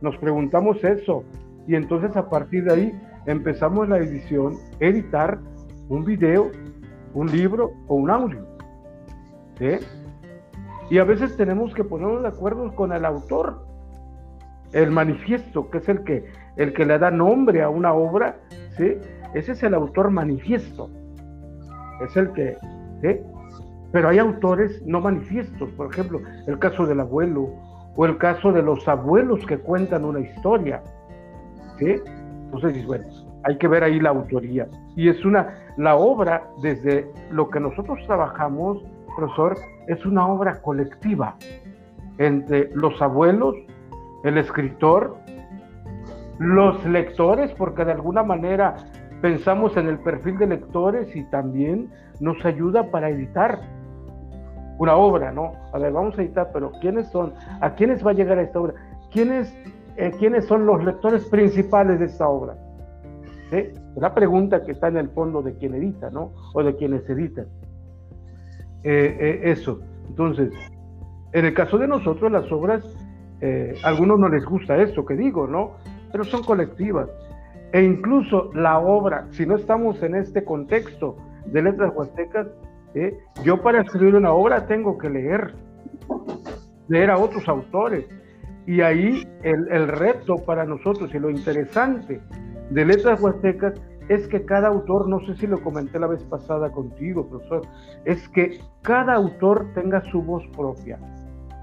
Nos 0.00 0.16
preguntamos 0.16 0.82
eso. 0.82 1.24
Y 1.66 1.74
entonces 1.74 2.16
a 2.16 2.28
partir 2.28 2.64
de 2.64 2.72
ahí 2.72 3.00
empezamos 3.26 3.88
la 3.88 3.98
edición, 3.98 4.56
editar 4.80 5.38
un 5.88 6.04
video, 6.04 6.50
un 7.12 7.30
libro 7.30 7.72
o 7.86 7.96
un 7.96 8.10
audio. 8.10 8.46
¿Sí? 9.58 9.78
Y 10.88 10.98
a 10.98 11.04
veces 11.04 11.36
tenemos 11.36 11.74
que 11.74 11.84
ponernos 11.84 12.22
de 12.22 12.28
acuerdo 12.28 12.74
con 12.74 12.92
el 12.92 13.04
autor. 13.04 13.66
El 14.72 14.90
manifiesto, 14.90 15.68
que 15.70 15.78
es 15.78 15.88
el 15.88 16.04
que, 16.04 16.24
el 16.56 16.72
que 16.72 16.86
le 16.86 16.98
da 16.98 17.10
nombre 17.10 17.62
a 17.62 17.68
una 17.68 17.92
obra, 17.92 18.36
¿sí? 18.76 18.96
ese 19.34 19.52
es 19.52 19.62
el 19.62 19.74
autor 19.74 20.10
manifiesto. 20.10 20.88
Es 22.04 22.16
el 22.16 22.32
que, 22.32 22.56
¿sí? 23.02 23.20
Pero 23.92 24.08
hay 24.08 24.18
autores 24.18 24.82
no 24.86 25.00
manifiestos, 25.00 25.70
por 25.70 25.92
ejemplo, 25.92 26.20
el 26.46 26.58
caso 26.58 26.86
del 26.86 27.00
abuelo 27.00 27.50
o 27.96 28.06
el 28.06 28.18
caso 28.18 28.52
de 28.52 28.62
los 28.62 28.86
abuelos 28.86 29.44
que 29.46 29.58
cuentan 29.58 30.04
una 30.04 30.20
historia. 30.20 30.82
¿sí? 31.78 31.96
Entonces, 32.44 32.86
bueno, 32.86 33.04
hay 33.44 33.58
que 33.58 33.68
ver 33.68 33.82
ahí 33.82 34.00
la 34.00 34.10
autoría. 34.10 34.68
Y 34.96 35.08
es 35.08 35.24
una, 35.24 35.54
la 35.76 35.96
obra, 35.96 36.44
desde 36.62 37.10
lo 37.30 37.50
que 37.50 37.60
nosotros 37.60 37.98
trabajamos, 38.06 38.82
profesor, 39.16 39.56
es 39.88 40.04
una 40.06 40.26
obra 40.26 40.60
colectiva 40.62 41.36
entre 42.18 42.70
los 42.74 43.00
abuelos, 43.00 43.56
el 44.24 44.38
escritor, 44.38 45.16
los 46.38 46.84
lectores, 46.86 47.50
porque 47.52 47.84
de 47.84 47.92
alguna 47.92 48.22
manera 48.22 48.76
pensamos 49.20 49.76
en 49.76 49.88
el 49.88 49.98
perfil 49.98 50.38
de 50.38 50.46
lectores 50.46 51.14
y 51.14 51.24
también 51.24 51.90
nos 52.20 52.44
ayuda 52.44 52.90
para 52.90 53.10
editar 53.10 53.60
una 54.80 54.96
obra, 54.96 55.30
¿no? 55.30 55.52
A 55.74 55.78
ver, 55.78 55.92
vamos 55.92 56.18
a 56.18 56.22
editar, 56.22 56.50
pero 56.54 56.72
¿quiénes 56.80 57.06
son? 57.08 57.34
¿A 57.60 57.74
quiénes 57.74 58.04
va 58.04 58.12
a 58.12 58.14
llegar 58.14 58.38
esta 58.38 58.60
obra? 58.60 58.72
¿Quiénes, 59.12 59.54
eh, 59.96 60.10
¿quiénes 60.18 60.46
son 60.46 60.64
los 60.64 60.82
lectores 60.82 61.26
principales 61.26 62.00
de 62.00 62.06
esta 62.06 62.26
obra? 62.26 62.56
¿Sí? 63.50 63.74
La 63.96 64.14
pregunta 64.14 64.62
que 64.62 64.72
está 64.72 64.88
en 64.88 64.96
el 64.96 65.10
fondo 65.10 65.42
de 65.42 65.54
quien 65.54 65.74
edita, 65.74 66.08
¿no? 66.08 66.32
O 66.54 66.62
de 66.62 66.74
quienes 66.76 67.06
editan. 67.10 67.44
Eh, 68.82 69.18
eh, 69.20 69.40
eso. 69.50 69.80
Entonces, 70.08 70.50
en 71.34 71.44
el 71.44 71.52
caso 71.52 71.76
de 71.76 71.86
nosotros, 71.86 72.32
las 72.32 72.50
obras, 72.50 72.82
a 73.42 73.88
algunos 73.88 74.18
no 74.18 74.30
les 74.30 74.46
gusta 74.46 74.78
eso 74.78 75.04
que 75.04 75.14
digo, 75.14 75.46
¿no? 75.46 75.72
Pero 76.10 76.24
son 76.24 76.42
colectivas. 76.42 77.10
E 77.72 77.82
incluso 77.82 78.50
la 78.54 78.78
obra, 78.78 79.26
si 79.32 79.44
no 79.44 79.56
estamos 79.56 80.02
en 80.02 80.14
este 80.14 80.42
contexto 80.42 81.16
de 81.44 81.62
letras 81.62 81.92
huastecas, 81.94 82.46
Yo 83.44 83.62
para 83.62 83.82
escribir 83.82 84.16
una 84.16 84.32
obra 84.32 84.66
tengo 84.66 84.98
que 84.98 85.10
leer, 85.10 85.54
leer 86.88 87.10
a 87.10 87.18
otros 87.18 87.48
autores. 87.48 88.06
Y 88.66 88.82
ahí 88.82 89.26
el, 89.42 89.88
reto 89.88 90.36
para 90.36 90.64
nosotros 90.64 91.12
y 91.14 91.18
lo 91.18 91.30
interesante 91.30 92.20
de 92.70 92.84
Letras 92.84 93.20
Huastecas 93.20 93.74
es 94.08 94.26
que 94.28 94.44
cada 94.44 94.68
autor, 94.68 95.08
no 95.08 95.20
sé 95.26 95.36
si 95.36 95.46
lo 95.46 95.60
comenté 95.62 95.98
la 95.98 96.08
vez 96.08 96.22
pasada 96.24 96.70
contigo, 96.70 97.26
profesor, 97.28 97.62
es 98.04 98.28
que 98.28 98.60
cada 98.82 99.14
autor 99.14 99.66
tenga 99.74 100.02
su 100.10 100.22
voz 100.22 100.46
propia. 100.56 100.98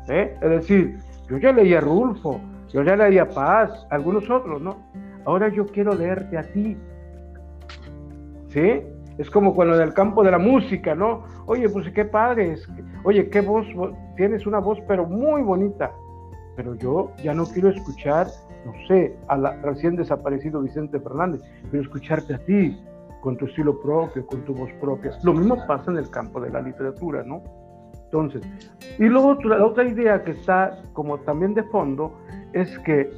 ¿eh? 0.08 0.36
Es 0.42 0.50
decir, 0.50 0.98
yo 1.30 1.38
ya 1.38 1.52
leía 1.52 1.80
a 1.80 1.82
Rulfo, 1.82 2.40
yo 2.70 2.84
ya 2.84 2.96
leía 2.96 3.24
a 3.24 3.30
Paz, 3.30 3.86
algunos 3.90 4.30
otros, 4.30 4.62
¿no? 4.62 4.78
Ahora 5.26 5.50
yo 5.50 5.66
quiero 5.66 5.94
leerte 5.94 6.38
a 6.38 6.44
ti. 6.44 6.78
¿Sí? 8.48 8.82
Es 9.17 9.30
como 9.30 9.53
cuando 9.56 9.75
en 9.75 9.82
el 9.82 9.93
campo 9.93 10.23
de 10.23 10.32
la 10.32 10.38
música, 10.38 10.93
¿no? 10.93 11.23
Oye, 11.47 11.67
pues 11.69 11.89
qué 11.91 12.06
padre, 12.06 12.53
es, 12.53 12.67
oye, 13.03 13.30
qué 13.30 13.41
voz, 13.41 13.65
tienes 14.15 14.45
una 14.45 14.60
voz 14.60 14.80
pero 14.88 15.06
muy 15.06 15.41
bonita. 15.41 15.91
Pero 16.56 16.75
yo 16.75 17.12
ya 17.23 17.34
no 17.34 17.45
quiero 17.45 17.69
escuchar, 17.69 18.27
no 18.65 18.73
sé, 18.88 19.15
a 19.27 19.38
la 19.38 19.60
recién 19.62 19.95
desaparecido 19.95 20.62
Vicente 20.62 20.99
Fernández, 20.99 21.41
quiero 21.69 21.84
escucharte 21.84 22.36
a 22.36 22.39
ti, 22.39 22.80
con 23.21 23.38
tu 23.38 23.45
estilo 23.45 23.80
propio, 23.82 24.25
con 24.25 24.41
tu 24.45 24.53
voz 24.53 24.69
propia. 24.80 25.12
Lo 25.23 25.34
mismo 25.34 25.58
pasa 25.67 25.91
en 25.91 25.97
el 25.97 26.10
campo 26.10 26.39
de 26.39 26.49
la 26.49 26.62
literatura, 26.62 27.23
¿no? 27.23 27.41
Entonces, 28.06 28.41
y 28.99 29.03
luego 29.03 29.36
la 29.43 29.65
otra 29.65 29.84
idea 29.84 30.23
que 30.23 30.32
está 30.32 30.82
como 30.93 31.17
también 31.19 31.53
de 31.53 31.63
fondo 31.63 32.13
es 32.53 32.80
que 32.80 33.12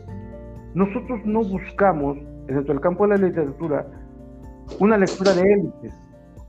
nosotros 0.73 1.19
no 1.25 1.43
buscamos, 1.43 2.17
dentro 2.47 2.73
del 2.73 2.81
campo 2.81 3.07
de 3.07 3.17
la 3.17 3.27
literatura, 3.27 3.85
una 4.79 4.97
lectura 4.97 5.33
de 5.33 5.41
élites. 5.41 5.93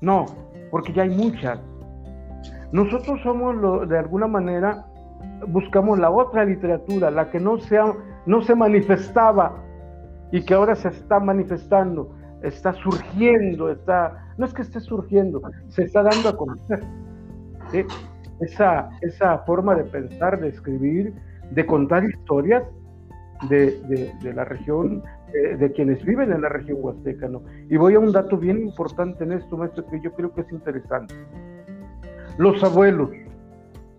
No, 0.00 0.26
porque 0.70 0.92
ya 0.92 1.02
hay 1.02 1.10
muchas. 1.10 1.58
Nosotros 2.72 3.20
somos, 3.22 3.88
de 3.88 3.98
alguna 3.98 4.26
manera, 4.26 4.86
buscamos 5.48 5.98
la 5.98 6.10
otra 6.10 6.44
literatura, 6.44 7.10
la 7.10 7.30
que 7.30 7.40
no, 7.40 7.58
sea, 7.58 7.92
no 8.26 8.42
se 8.42 8.54
manifestaba 8.54 9.56
y 10.30 10.42
que 10.44 10.54
ahora 10.54 10.76
se 10.76 10.88
está 10.88 11.18
manifestando, 11.18 12.14
está 12.42 12.72
surgiendo, 12.74 13.70
está, 13.70 14.32
no 14.38 14.46
es 14.46 14.54
que 14.54 14.62
esté 14.62 14.80
surgiendo, 14.80 15.42
se 15.68 15.82
está 15.84 16.02
dando 16.02 16.28
a 16.28 16.36
conocer. 16.36 16.84
Esa, 18.40 18.88
esa 19.02 19.38
forma 19.38 19.74
de 19.74 19.84
pensar, 19.84 20.40
de 20.40 20.48
escribir, 20.48 21.14
de 21.50 21.66
contar 21.66 22.04
historias 22.04 22.62
de, 23.48 24.12
de 24.22 24.32
la 24.32 24.44
región 24.44 25.02
de, 25.32 25.72
quienes 25.72 26.04
viven 26.04 26.32
en 26.32 26.42
la 26.42 26.48
región 26.48 26.78
huasteca. 26.80 27.28
¿no? 27.28 27.42
Y 27.68 27.76
voy 27.76 27.94
a 27.94 27.98
un 27.98 28.12
dato 28.12 28.36
bien 28.36 28.60
importante 28.60 29.24
en 29.24 29.32
esto, 29.32 29.56
maestro, 29.56 29.86
que 29.86 30.00
yo 30.00 30.12
creo 30.12 30.32
que 30.32 30.42
es 30.42 30.52
interesante. 30.52 31.14
Los 32.38 32.62
abuelos, 32.62 33.10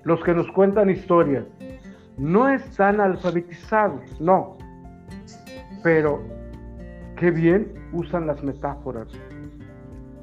los 0.03 0.23
que 0.23 0.33
nos 0.33 0.47
cuentan 0.51 0.89
historias, 0.89 1.45
no 2.17 2.49
están 2.49 2.99
alfabetizados, 2.99 4.19
no, 4.19 4.57
pero 5.83 6.21
qué 7.17 7.31
bien 7.31 7.73
usan 7.93 8.27
las 8.27 8.43
metáforas, 8.43 9.07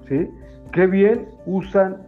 ¿sí? 0.08 0.28
Qué 0.72 0.86
bien 0.86 1.28
usan 1.46 2.02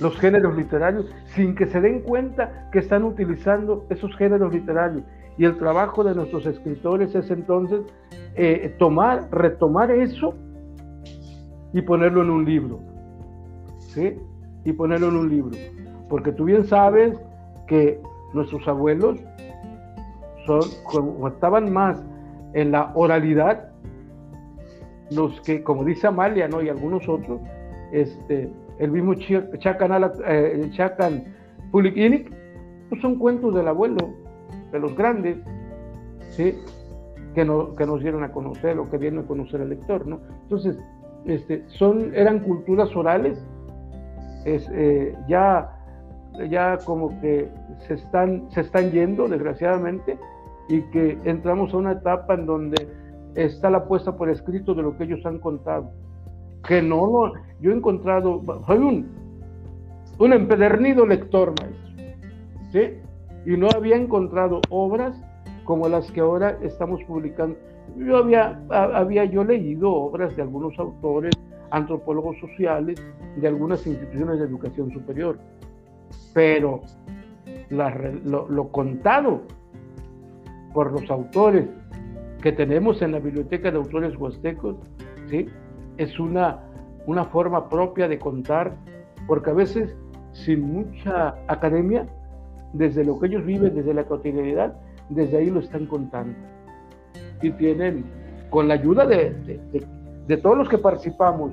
los 0.00 0.18
géneros 0.18 0.56
literarios 0.56 1.06
sin 1.26 1.54
que 1.54 1.66
se 1.66 1.80
den 1.80 2.00
cuenta 2.00 2.68
que 2.72 2.80
están 2.80 3.04
utilizando 3.04 3.86
esos 3.90 4.14
géneros 4.16 4.52
literarios 4.52 5.04
y 5.36 5.44
el 5.44 5.58
trabajo 5.58 6.04
de 6.04 6.14
nuestros 6.14 6.46
escritores 6.46 7.14
es 7.14 7.30
entonces 7.30 7.80
eh, 8.36 8.74
tomar, 8.78 9.28
retomar 9.30 9.90
eso 9.90 10.34
y 11.72 11.82
ponerlo 11.82 12.22
en 12.22 12.30
un 12.30 12.44
libro. 12.44 12.80
¿Sí? 13.78 14.16
Y 14.64 14.72
ponerlo 14.72 15.08
en 15.08 15.16
un 15.16 15.28
libro. 15.28 15.56
Porque 16.08 16.32
tú 16.32 16.44
bien 16.44 16.64
sabes 16.64 17.18
que 17.66 18.00
nuestros 18.32 18.66
abuelos 18.68 19.18
son, 20.46 20.60
como 20.84 21.28
estaban 21.28 21.72
más 21.72 22.02
en 22.52 22.70
la 22.70 22.92
oralidad, 22.94 23.70
los 25.10 25.40
que, 25.42 25.62
como 25.62 25.84
dice 25.84 26.06
Amalia, 26.06 26.48
¿no? 26.48 26.62
Y 26.62 26.68
algunos 26.68 27.08
otros, 27.08 27.40
este, 27.92 28.50
el 28.78 28.90
mismo 28.90 29.14
Chacan, 29.14 30.12
eh, 30.26 30.70
Chacan 30.72 31.24
pues 31.70 33.00
son 33.00 33.18
cuentos 33.18 33.54
del 33.54 33.68
abuelo, 33.68 34.14
de 34.74 34.80
los 34.80 34.94
grandes, 34.96 35.38
¿sí? 36.30 36.54
que, 37.34 37.44
no, 37.44 37.74
que 37.76 37.86
nos 37.86 38.00
dieron 38.02 38.24
a 38.24 38.32
conocer 38.32 38.78
o 38.78 38.90
que 38.90 38.98
dieron 38.98 39.20
a 39.20 39.22
conocer 39.22 39.60
al 39.60 39.70
lector. 39.70 40.06
¿no? 40.06 40.20
Entonces, 40.42 40.76
este, 41.24 41.64
son, 41.68 42.12
eran 42.14 42.40
culturas 42.40 42.94
orales, 42.94 43.38
es, 44.44 44.68
eh, 44.72 45.16
ya, 45.28 45.70
ya 46.50 46.78
como 46.84 47.20
que 47.20 47.48
se 47.86 47.94
están, 47.94 48.50
se 48.50 48.62
están 48.62 48.90
yendo, 48.90 49.28
desgraciadamente, 49.28 50.18
y 50.68 50.82
que 50.90 51.18
entramos 51.24 51.72
a 51.72 51.76
una 51.76 51.92
etapa 51.92 52.34
en 52.34 52.46
donde 52.46 52.88
está 53.36 53.70
la 53.70 53.84
puesta 53.84 54.16
por 54.16 54.28
escrito 54.28 54.74
de 54.74 54.82
lo 54.82 54.96
que 54.96 55.04
ellos 55.04 55.24
han 55.24 55.38
contado. 55.38 55.92
Que 56.66 56.82
no 56.82 57.06
lo, 57.06 57.32
yo 57.60 57.70
he 57.70 57.74
encontrado, 57.74 58.42
soy 58.66 58.78
un, 58.78 59.06
un 60.18 60.32
empedernido 60.32 61.06
lector, 61.06 61.54
maestro. 61.60 61.84
¿sí? 62.72 62.98
Y 63.46 63.56
no 63.56 63.68
había 63.74 63.96
encontrado 63.96 64.60
obras 64.70 65.20
como 65.64 65.88
las 65.88 66.10
que 66.12 66.20
ahora 66.20 66.58
estamos 66.62 67.02
publicando. 67.04 67.56
Yo 67.96 68.18
había, 68.18 68.60
había 68.70 69.24
yo 69.24 69.44
leído 69.44 69.92
obras 69.92 70.34
de 70.36 70.42
algunos 70.42 70.78
autores 70.78 71.34
antropólogos 71.70 72.38
sociales 72.38 73.02
de 73.36 73.48
algunas 73.48 73.86
instituciones 73.86 74.38
de 74.38 74.44
educación 74.44 74.90
superior. 74.90 75.38
Pero 76.32 76.82
lo, 77.70 78.68
contado 78.70 79.42
por 80.72 80.92
los 80.92 81.10
autores 81.10 81.66
que 82.42 82.52
tenemos 82.52 83.00
en 83.02 83.12
la 83.12 83.18
Biblioteca 83.18 83.70
de 83.70 83.78
Autores 83.78 84.16
Huastecos, 84.16 84.76
¿sí? 85.30 85.46
es 85.96 86.18
una, 86.18 86.60
una 87.06 87.24
forma 87.24 87.68
propia 87.68 88.08
de 88.08 88.18
contar, 88.18 88.76
porque 89.26 89.50
a 89.50 89.54
veces 89.54 89.94
sin 90.32 90.62
mucha 90.62 91.34
academia, 91.46 92.06
desde 92.74 93.04
lo 93.04 93.18
que 93.18 93.28
ellos 93.28 93.44
viven, 93.44 93.74
desde 93.74 93.94
la 93.94 94.04
cotidianidad, 94.04 94.74
desde 95.08 95.38
ahí 95.38 95.50
lo 95.50 95.60
están 95.60 95.86
contando. 95.86 96.36
Y 97.40 97.50
tienen, 97.52 98.04
con 98.50 98.68
la 98.68 98.74
ayuda 98.74 99.06
de, 99.06 99.60
de, 100.26 100.36
todos 100.36 100.58
los 100.58 100.68
que 100.68 100.78
participamos 100.78 101.52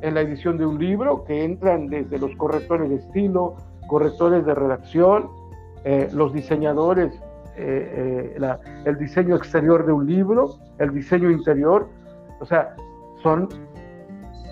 en 0.00 0.14
la 0.14 0.22
edición 0.22 0.56
de 0.56 0.64
un 0.64 0.78
libro, 0.78 1.24
que 1.24 1.44
entran 1.44 1.88
desde 1.88 2.18
los 2.18 2.34
correctores 2.36 2.88
de 2.88 2.96
estilo, 2.96 3.56
correctores 3.88 4.46
de 4.46 4.54
redacción, 4.54 5.28
eh, 5.84 6.08
los 6.12 6.32
diseñadores, 6.32 7.12
eh, 7.56 8.36
eh, 8.38 8.58
el 8.84 8.96
diseño 8.98 9.36
exterior 9.36 9.84
de 9.84 9.92
un 9.92 10.06
libro, 10.06 10.54
el 10.78 10.94
diseño 10.94 11.30
interior, 11.30 11.88
o 12.40 12.46
sea, 12.46 12.76
son 13.22 13.48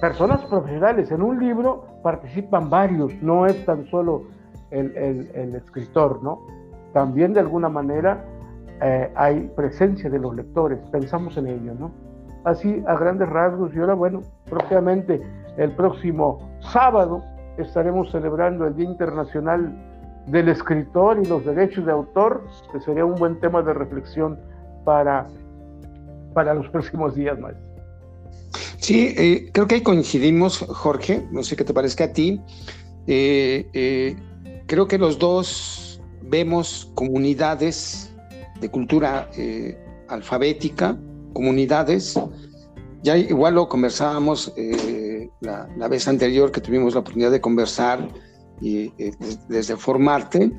personas 0.00 0.44
profesionales. 0.46 1.10
En 1.10 1.22
un 1.22 1.38
libro 1.38 1.84
participan 2.02 2.68
varios, 2.68 3.12
no 3.22 3.46
es 3.46 3.64
tan 3.64 3.86
solo 3.86 4.24
el, 4.70 5.30
el, 5.34 5.54
escritor, 5.54 6.22
¿no? 6.22 6.46
También 6.92 7.32
de 7.32 7.40
alguna 7.40 7.68
manera 7.68 8.24
hay 9.16 9.50
presencia 9.56 10.08
de 10.08 10.18
los 10.18 10.36
lectores, 10.36 10.78
pensamos 10.92 11.36
en 11.36 11.48
ello, 11.48 11.74
¿no? 11.74 11.90
Así 12.44 12.82
a 12.86 12.94
grandes 12.96 13.28
rasgos 13.28 13.74
y 13.74 13.78
ahora, 13.78 13.94
bueno, 13.94 14.22
propiamente 14.48 15.20
el 15.56 15.72
próximo 15.72 16.38
sábado 16.60 17.24
estaremos 17.58 18.10
celebrando 18.12 18.66
el 18.66 18.76
Día 18.76 18.86
Internacional 18.86 19.74
del 20.26 20.48
escritor 20.48 21.20
y 21.22 21.26
los 21.26 21.44
derechos 21.44 21.86
de 21.86 21.92
autor, 21.92 22.46
que 22.72 22.80
sería 22.80 23.04
un 23.04 23.14
buen 23.14 23.40
tema 23.40 23.62
de 23.62 23.74
reflexión 23.74 24.38
para, 24.84 25.26
para 26.34 26.54
los 26.54 26.68
próximos 26.68 27.14
días 27.14 27.38
más. 27.38 27.54
Sí, 28.78 29.14
eh, 29.16 29.50
creo 29.52 29.66
que 29.66 29.76
ahí 29.76 29.80
coincidimos, 29.82 30.64
Jorge, 30.68 31.26
no 31.30 31.42
sé 31.42 31.56
qué 31.56 31.64
te 31.64 31.74
parezca 31.74 32.04
a 32.04 32.12
ti. 32.12 32.40
Eh, 33.06 33.68
eh, 33.72 34.16
creo 34.68 34.86
que 34.86 34.98
los 34.98 35.18
dos 35.18 36.00
vemos 36.22 36.92
comunidades 36.94 38.14
de 38.60 38.70
cultura 38.70 39.28
alfabética, 40.08 40.96
comunidades, 41.32 42.14
ya 43.02 43.16
igual 43.16 43.54
lo 43.54 43.68
conversábamos 43.68 44.52
la, 45.40 45.68
la, 45.76 45.88
vez 45.88 46.06
anterior 46.06 46.52
que 46.52 46.60
tuvimos 46.60 46.94
la 46.94 47.00
oportunidad 47.00 47.32
de 47.32 47.40
conversar 47.40 48.08
y, 48.60 48.92
eh, 48.98 49.12
desde 49.48 49.76
formarte, 49.76 50.50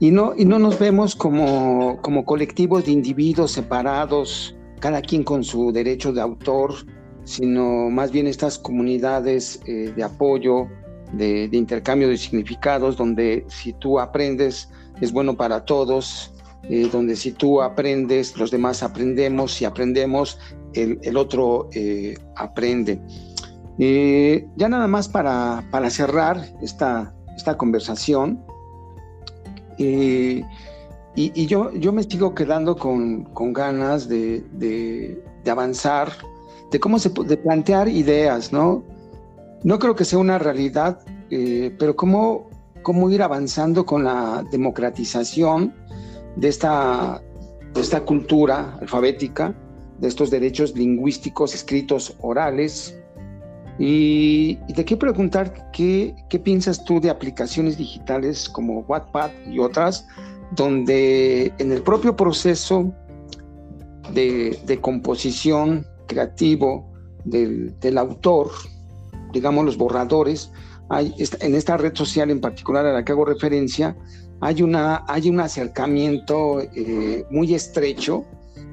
y 0.00 0.10
no, 0.10 0.32
y 0.36 0.44
no 0.44 0.58
nos 0.58 0.78
vemos 0.78 1.14
como, 1.14 2.00
como 2.02 2.24
colectivos 2.24 2.84
de 2.84 2.92
individuos 2.92 3.52
separados, 3.52 4.56
cada 4.80 5.00
quien 5.00 5.22
con 5.22 5.44
su 5.44 5.72
derecho 5.72 6.12
de 6.12 6.20
autor, 6.20 6.74
sino 7.24 7.90
más 7.90 8.10
bien 8.10 8.26
estas 8.26 8.58
comunidades 8.58 9.60
eh, 9.66 9.92
de 9.94 10.02
apoyo, 10.02 10.66
de, 11.12 11.48
intercambio 11.52 12.08
de 12.08 12.16
significados, 12.16 12.96
donde 12.96 13.44
si 13.48 13.72
tú 13.74 14.00
aprendes 14.00 14.68
es 15.00 15.12
bueno 15.12 15.36
para 15.36 15.64
todos, 15.64 16.32
eh, 16.64 16.88
donde 16.92 17.16
si 17.16 17.32
tú 17.32 17.60
aprendes, 17.60 18.36
los 18.36 18.50
demás 18.50 18.82
aprendemos, 18.82 19.52
si 19.52 19.64
aprendemos, 19.64 20.38
el, 20.74 20.98
el 21.02 21.16
otro 21.16 21.68
aprende. 22.36 23.00
ya 23.78 24.68
nada 24.68 24.86
más 24.86 25.08
para, 25.08 25.64
para 25.70 25.90
cerrar 25.90 26.42
esta, 26.62 27.14
esta 27.36 27.56
conversación. 27.56 28.44
y, 29.78 30.44
yo, 31.46 31.72
yo 31.74 31.92
me 31.92 32.04
sigo 32.04 32.34
quedando 32.34 32.76
con, 32.76 33.24
con 33.34 33.52
ganas 33.52 34.08
de, 34.08 34.44
de, 34.52 35.50
avanzar, 35.50 36.12
de 36.70 36.80
cómo 36.80 36.98
se 36.98 37.10
de 37.10 37.36
plantear 37.36 37.88
ideas, 37.88 38.52
¿no? 38.52 38.82
No 39.64 39.78
creo 39.78 39.94
que 39.94 40.04
sea 40.04 40.18
una 40.18 40.38
realidad, 40.38 41.00
eh, 41.30 41.74
pero 41.78 41.94
cómo, 41.96 42.50
cómo 42.82 43.10
ir 43.10 43.22
avanzando 43.22 43.86
con 43.86 44.04
la 44.04 44.44
democratización 44.50 45.74
de 46.36 46.48
esta, 46.48 47.22
esta 47.76 48.00
cultura 48.00 48.76
alfabética, 48.80 49.54
de 49.98 50.08
estos 50.08 50.30
derechos 50.30 50.74
lingüísticos 50.74 51.54
escritos 51.54 52.16
orales, 52.20 52.98
y, 53.78 54.56
te 54.74 54.84
quiero 54.84 54.98
preguntar 54.98 55.70
¿qué, 55.72 56.14
qué, 56.28 56.38
piensas 56.38 56.84
tú 56.84 57.00
de 57.00 57.10
aplicaciones 57.10 57.78
digitales 57.78 58.48
como 58.48 58.80
Wattpad 58.80 59.30
y 59.50 59.58
otras, 59.58 60.06
donde 60.52 61.52
en 61.58 61.72
el 61.72 61.82
propio 61.82 62.14
proceso 62.14 62.92
de, 64.12 64.58
de 64.66 64.80
composición 64.80 65.86
creativo 66.06 66.92
del, 67.24 67.78
del, 67.80 67.96
autor, 67.98 68.50
digamos 69.32 69.64
los 69.64 69.76
borradores, 69.76 70.52
hay, 70.88 71.14
en 71.40 71.54
esta 71.54 71.76
red 71.76 71.94
social 71.94 72.30
en 72.30 72.40
particular 72.40 72.86
a 72.86 72.92
la 72.92 73.04
que 73.04 73.12
hago 73.12 73.24
referencia, 73.24 73.96
hay, 74.40 74.62
una, 74.62 75.04
hay 75.08 75.28
un 75.30 75.40
acercamiento 75.40 76.60
eh, 76.60 77.24
muy 77.30 77.54
estrecho 77.54 78.24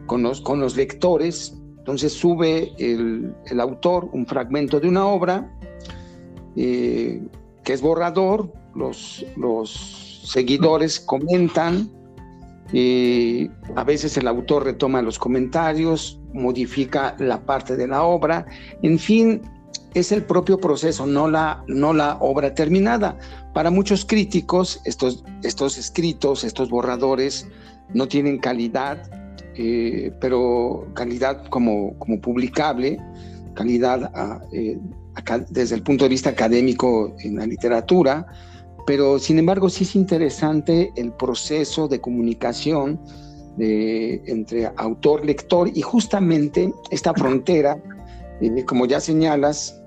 con 0.05 0.23
los, 0.23 0.41
con 0.41 0.59
los 0.59 0.75
lectores. 0.75 1.55
Entonces 1.77 2.13
sube 2.13 2.73
el, 2.77 3.33
autor 3.59 4.09
un 4.11 4.25
fragmento 4.25 4.79
de 4.79 4.87
una 4.87 5.05
obra 5.05 5.49
eh, 6.55 7.21
que 7.63 7.73
es 7.73 7.81
borrador, 7.81 8.51
los, 8.75 9.25
los 9.37 10.21
seguidores 10.25 10.99
comentan, 10.99 11.89
y 12.71 13.49
a 13.75 13.83
veces 13.83 14.15
el 14.17 14.27
autor 14.27 14.65
retoma 14.65 15.01
los 15.01 15.17
comentarios, 15.17 16.19
modifica 16.33 17.15
la 17.19 17.43
parte 17.45 17.75
de 17.75 17.87
la 17.87 18.03
obra, 18.03 18.45
en 18.81 18.99
fin, 18.99 19.41
es 19.93 20.11
el 20.11 20.23
propio 20.23 20.59
proceso, 20.59 21.05
no 21.05 21.29
la, 21.29 21.63
no 21.67 21.93
la 21.93 22.17
obra 22.19 22.53
terminada. 22.53 23.17
Para 23.53 23.71
muchos 23.71 24.05
críticos, 24.05 24.81
estos, 24.85 25.23
estos 25.43 25.77
escritos, 25.77 26.43
estos 26.43 26.69
borradores, 26.69 27.47
no 27.93 28.07
tienen 28.07 28.37
calidad, 28.37 29.09
eh, 29.55 30.11
pero 30.21 30.87
calidad 30.93 31.45
como, 31.47 31.97
como 31.97 32.21
publicable, 32.21 32.99
calidad 33.55 34.11
ah, 34.13 34.39
eh, 34.53 34.77
desde 35.49 35.75
el 35.75 35.83
punto 35.83 36.05
de 36.05 36.09
vista 36.09 36.29
académico 36.29 37.15
en 37.19 37.35
la 37.37 37.45
literatura, 37.45 38.25
pero 38.85 39.19
sin 39.19 39.39
embargo 39.39 39.69
sí 39.69 39.83
es 39.83 39.95
interesante 39.95 40.91
el 40.95 41.11
proceso 41.11 41.87
de 41.87 41.99
comunicación 41.99 42.99
de, 43.57 44.21
entre 44.25 44.71
autor-lector 44.77 45.69
y 45.73 45.81
justamente 45.81 46.73
esta 46.89 47.13
frontera, 47.13 47.77
eh, 48.41 48.63
como 48.65 48.85
ya 48.85 48.99
señalas, 48.99 49.78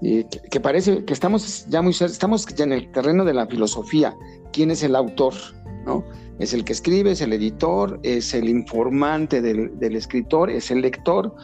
que, 0.00 0.60
parece 0.60 1.04
que 1.04 1.12
estamos 1.12 1.66
ya 1.68 1.80
muy 1.82 1.92
estamos 1.92 2.46
ya 2.46 2.64
en 2.64 2.72
el 2.72 2.92
terreno 2.92 3.24
de 3.24 3.34
la 3.34 3.46
filosofía, 3.46 4.14
quién 4.52 4.70
es 4.70 4.82
el 4.82 4.96
autor, 4.96 5.34
¿no? 5.86 6.04
Es 6.38 6.52
el 6.52 6.64
que 6.64 6.72
escribe, 6.72 7.12
es 7.12 7.20
el 7.20 7.32
editor, 7.32 8.00
es 8.02 8.34
el 8.34 8.48
informante 8.48 9.40
del, 9.40 9.96
escritor, 9.96 10.50
es 10.50 10.70
el 10.70 10.80
lector, 10.80 11.34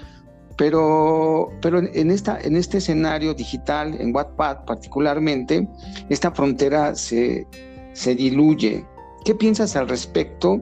pero, 0.56 1.48
pero 1.62 1.78
en, 1.78 2.10
esta, 2.10 2.38
en 2.40 2.56
este 2.56 2.78
escenario 2.78 3.32
digital, 3.34 3.96
en 4.00 4.14
Wattpad 4.14 4.64
particularmente, 4.64 5.68
esta 6.08 6.32
frontera 6.32 6.94
se, 6.96 7.46
se 7.92 8.14
diluye. 8.14 8.84
¿Qué 9.24 9.34
piensas 9.34 9.76
al 9.76 9.88
respecto? 9.88 10.60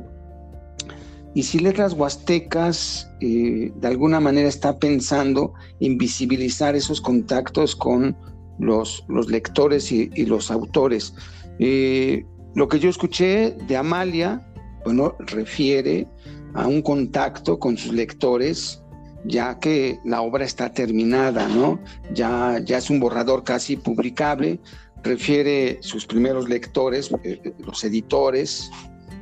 Y 1.34 1.42
si 1.42 1.58
Letras 1.58 1.92
Huastecas 1.92 3.10
eh, 3.20 3.70
de 3.74 3.88
alguna 3.88 4.20
manera 4.20 4.48
está 4.48 4.78
pensando 4.78 5.52
en 5.80 5.98
visibilizar 5.98 6.74
esos 6.74 7.00
contactos 7.00 7.76
con 7.76 8.16
los, 8.58 9.04
los 9.08 9.30
lectores 9.30 9.92
y, 9.92 10.08
los 10.26 10.50
autores. 10.50 11.14
Eh, 11.58 12.24
lo 12.54 12.68
que 12.68 12.78
yo 12.78 12.90
escuché 12.90 13.52
de 13.66 13.76
Amalia, 13.76 14.44
bueno, 14.84 15.14
refiere 15.18 16.08
a 16.54 16.66
un 16.66 16.82
contacto 16.82 17.58
con 17.58 17.76
sus 17.76 17.92
lectores, 17.92 18.82
ya 19.24 19.58
que 19.58 19.98
la 20.04 20.22
obra 20.22 20.44
está 20.44 20.72
terminada, 20.72 21.46
¿no? 21.48 21.80
Ya, 22.14 22.60
ya 22.64 22.78
es 22.78 22.90
un 22.90 23.00
borrador 23.00 23.44
casi 23.44 23.76
publicable, 23.76 24.60
refiere 25.02 25.78
sus 25.82 26.06
primeros 26.06 26.48
lectores, 26.48 27.10
eh, 27.24 27.52
los 27.58 27.84
editores, 27.84 28.70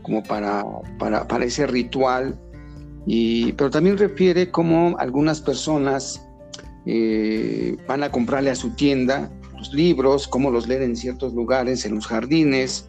como 0.07 0.23
para, 0.23 0.65
para, 1.01 1.45
ese 1.45 1.67
ritual, 1.67 2.39
y, 3.07 3.53
pero 3.55 3.71
también 3.71 3.99
refiere 3.99 4.53
cómo 4.53 4.97
algunas 5.01 5.41
personas 5.41 6.25
eh, 6.87 7.77
van 7.89 8.05
a 8.05 8.13
comprarle 8.13 8.51
a 8.51 8.55
su 8.55 8.71
tienda 8.71 9.29
los 9.59 9.73
libros, 9.73 10.29
cómo 10.29 10.53
los 10.53 10.69
leen 10.69 10.83
en 10.83 10.97
ciertos 10.97 11.35
lugares, 11.35 11.85
en 11.85 11.97
los 11.97 12.07
jardines, 12.07 12.89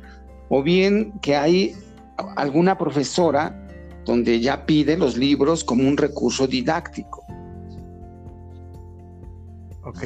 o 0.49 0.61
bien 0.61 1.11
que 1.23 1.35
hay 1.35 1.75
alguna 2.35 2.77
profesora 2.77 3.67
donde 4.05 4.39
ya 4.39 4.67
pide 4.67 4.95
los 4.95 5.17
libros 5.17 5.63
como 5.63 5.87
un 5.87 5.97
recurso 5.97 6.45
didáctico. 6.45 7.25
Ok. 9.85 10.03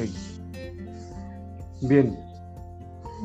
Bien, 1.82 2.18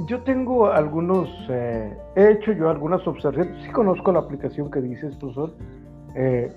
yo 0.06 0.22
tengo 0.22 0.68
algunos, 0.68 1.30
eh, 1.50 1.98
he 2.16 2.32
hecho 2.32 2.52
yo 2.52 2.70
algunas 2.70 3.06
observaciones, 3.08 3.64
sí 3.64 3.72
conozco 3.72 4.12
la 4.12 4.20
aplicación 4.20 4.70
que 4.70 4.82
dices, 4.82 5.16
profesor, 5.16 5.54
eh, 6.16 6.52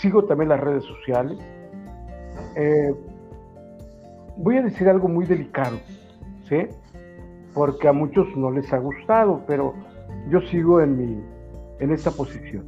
sigo 0.00 0.24
también 0.24 0.50
las 0.50 0.60
redes 0.60 0.84
sociales. 0.84 1.38
Eh, 2.56 2.94
voy 4.36 4.58
a 4.58 4.62
decir 4.62 4.88
algo 4.88 5.08
muy 5.08 5.24
delicado, 5.24 5.78
¿sí? 6.48 6.66
Porque 7.54 7.88
a 7.88 7.92
muchos 7.92 8.26
no 8.36 8.50
les 8.50 8.70
ha 8.72 8.78
gustado, 8.78 9.42
pero 9.46 9.74
yo 10.28 10.40
sigo 10.42 10.80
en, 10.80 10.98
mi, 10.98 11.24
en 11.80 11.90
esta 11.90 12.10
posición. 12.10 12.64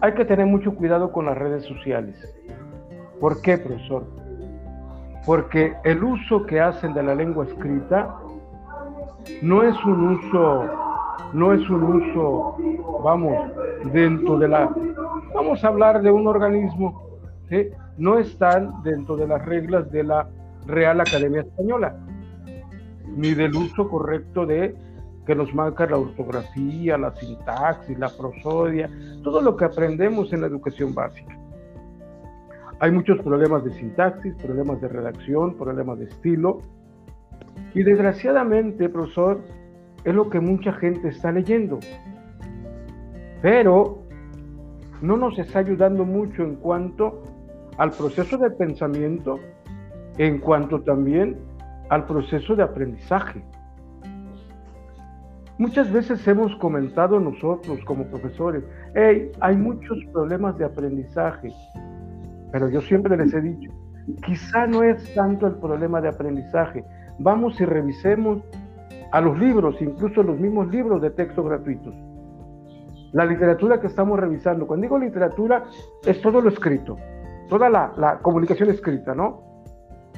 Hay 0.00 0.14
que 0.14 0.24
tener 0.24 0.46
mucho 0.46 0.74
cuidado 0.74 1.12
con 1.12 1.26
las 1.26 1.36
redes 1.36 1.64
sociales. 1.64 2.16
¿Por 3.20 3.42
qué, 3.42 3.58
profesor? 3.58 4.06
Porque 5.26 5.74
el 5.84 6.02
uso 6.02 6.46
que 6.46 6.60
hacen 6.60 6.94
de 6.94 7.02
la 7.02 7.14
lengua 7.14 7.44
escrita 7.44 8.16
no 9.42 9.62
es 9.62 9.76
un 9.84 10.08
uso, 10.08 10.64
no 11.32 11.52
es 11.52 11.68
un 11.70 11.82
uso, 11.82 12.56
vamos, 13.02 13.52
dentro 13.92 14.38
de 14.38 14.48
la, 14.48 14.70
vamos 15.34 15.64
a 15.64 15.68
hablar 15.68 16.02
de 16.02 16.10
un 16.10 16.26
organismo, 16.26 17.20
¿sí? 17.48 17.68
no 17.98 18.18
están 18.18 18.82
dentro 18.82 19.16
de 19.16 19.26
las 19.28 19.44
reglas 19.44 19.90
de 19.90 20.04
la 20.04 20.28
Real 20.66 21.00
Academia 21.00 21.42
Española, 21.42 21.96
ni 23.06 23.34
del 23.34 23.54
uso 23.54 23.88
correcto 23.88 24.46
de 24.46 24.74
que 25.26 25.34
nos 25.34 25.54
marca 25.54 25.86
la 25.86 25.98
ortografía, 25.98 26.96
la 26.96 27.14
sintaxis, 27.14 27.98
la 27.98 28.08
prosodia, 28.08 28.88
todo 29.22 29.40
lo 29.40 29.56
que 29.56 29.64
aprendemos 29.64 30.32
en 30.32 30.40
la 30.40 30.46
educación 30.46 30.94
básica. 30.94 31.36
Hay 32.80 32.90
muchos 32.90 33.20
problemas 33.20 33.62
de 33.64 33.72
sintaxis, 33.72 34.34
problemas 34.36 34.80
de 34.80 34.88
redacción, 34.88 35.54
problemas 35.56 35.98
de 35.98 36.06
estilo, 36.06 36.62
y 37.74 37.82
desgraciadamente, 37.82 38.88
profesor, 38.88 39.40
es 40.04 40.14
lo 40.14 40.28
que 40.30 40.40
mucha 40.40 40.72
gente 40.72 41.08
está 41.08 41.32
leyendo. 41.32 41.78
Pero 43.42 44.02
no 45.00 45.16
nos 45.16 45.38
está 45.38 45.60
ayudando 45.60 46.04
mucho 46.04 46.42
en 46.42 46.56
cuanto 46.56 47.22
al 47.78 47.90
proceso 47.92 48.36
de 48.36 48.50
pensamiento, 48.50 49.38
en 50.18 50.38
cuanto 50.38 50.80
también 50.82 51.36
al 51.88 52.06
proceso 52.06 52.54
de 52.54 52.62
aprendizaje. 52.62 53.42
Muchas 55.58 55.92
veces 55.92 56.26
hemos 56.26 56.56
comentado 56.56 57.20
nosotros 57.20 57.78
como 57.84 58.04
profesores, 58.06 58.64
hey, 58.94 59.30
hay 59.40 59.56
muchos 59.56 59.98
problemas 60.12 60.56
de 60.56 60.64
aprendizaje, 60.64 61.52
pero 62.50 62.70
yo 62.70 62.80
siempre 62.80 63.16
les 63.16 63.32
he 63.34 63.42
dicho, 63.42 63.70
quizá 64.24 64.66
no 64.66 64.82
es 64.82 65.14
tanto 65.14 65.46
el 65.46 65.56
problema 65.56 66.00
de 66.00 66.08
aprendizaje, 66.08 66.82
vamos 67.20 67.60
y 67.60 67.64
revisemos 67.64 68.42
a 69.12 69.20
los 69.20 69.38
libros, 69.38 69.80
incluso 69.80 70.22
los 70.22 70.38
mismos 70.38 70.68
libros 70.68 71.00
de 71.02 71.10
texto 71.10 71.44
gratuitos. 71.44 71.94
La 73.12 73.24
literatura 73.24 73.80
que 73.80 73.88
estamos 73.88 74.18
revisando, 74.18 74.66
cuando 74.66 74.84
digo 74.84 74.98
literatura, 74.98 75.64
es 76.04 76.20
todo 76.22 76.40
lo 76.40 76.48
escrito, 76.48 76.96
toda 77.48 77.68
la, 77.68 78.18
comunicación 78.22 78.70
escrita, 78.70 79.14
¿no? 79.14 79.42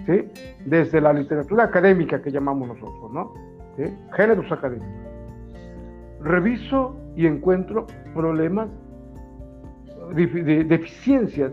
¿Sí? 0.07 0.31
Desde 0.67 1.01
la 1.01 1.13
literatura 1.13 1.65
académica 1.65 2.21
que 2.21 2.31
llamamos 2.31 2.69
nosotros, 2.69 3.11
¿no? 3.13 3.33
¿Sí? 3.77 3.85
Géneros 4.15 4.51
académicos. 4.53 4.89
Reviso 6.21 6.97
y 7.17 7.27
encuentro 7.27 7.87
problemas, 8.15 8.69
de 10.15 10.65
deficiencias 10.65 11.53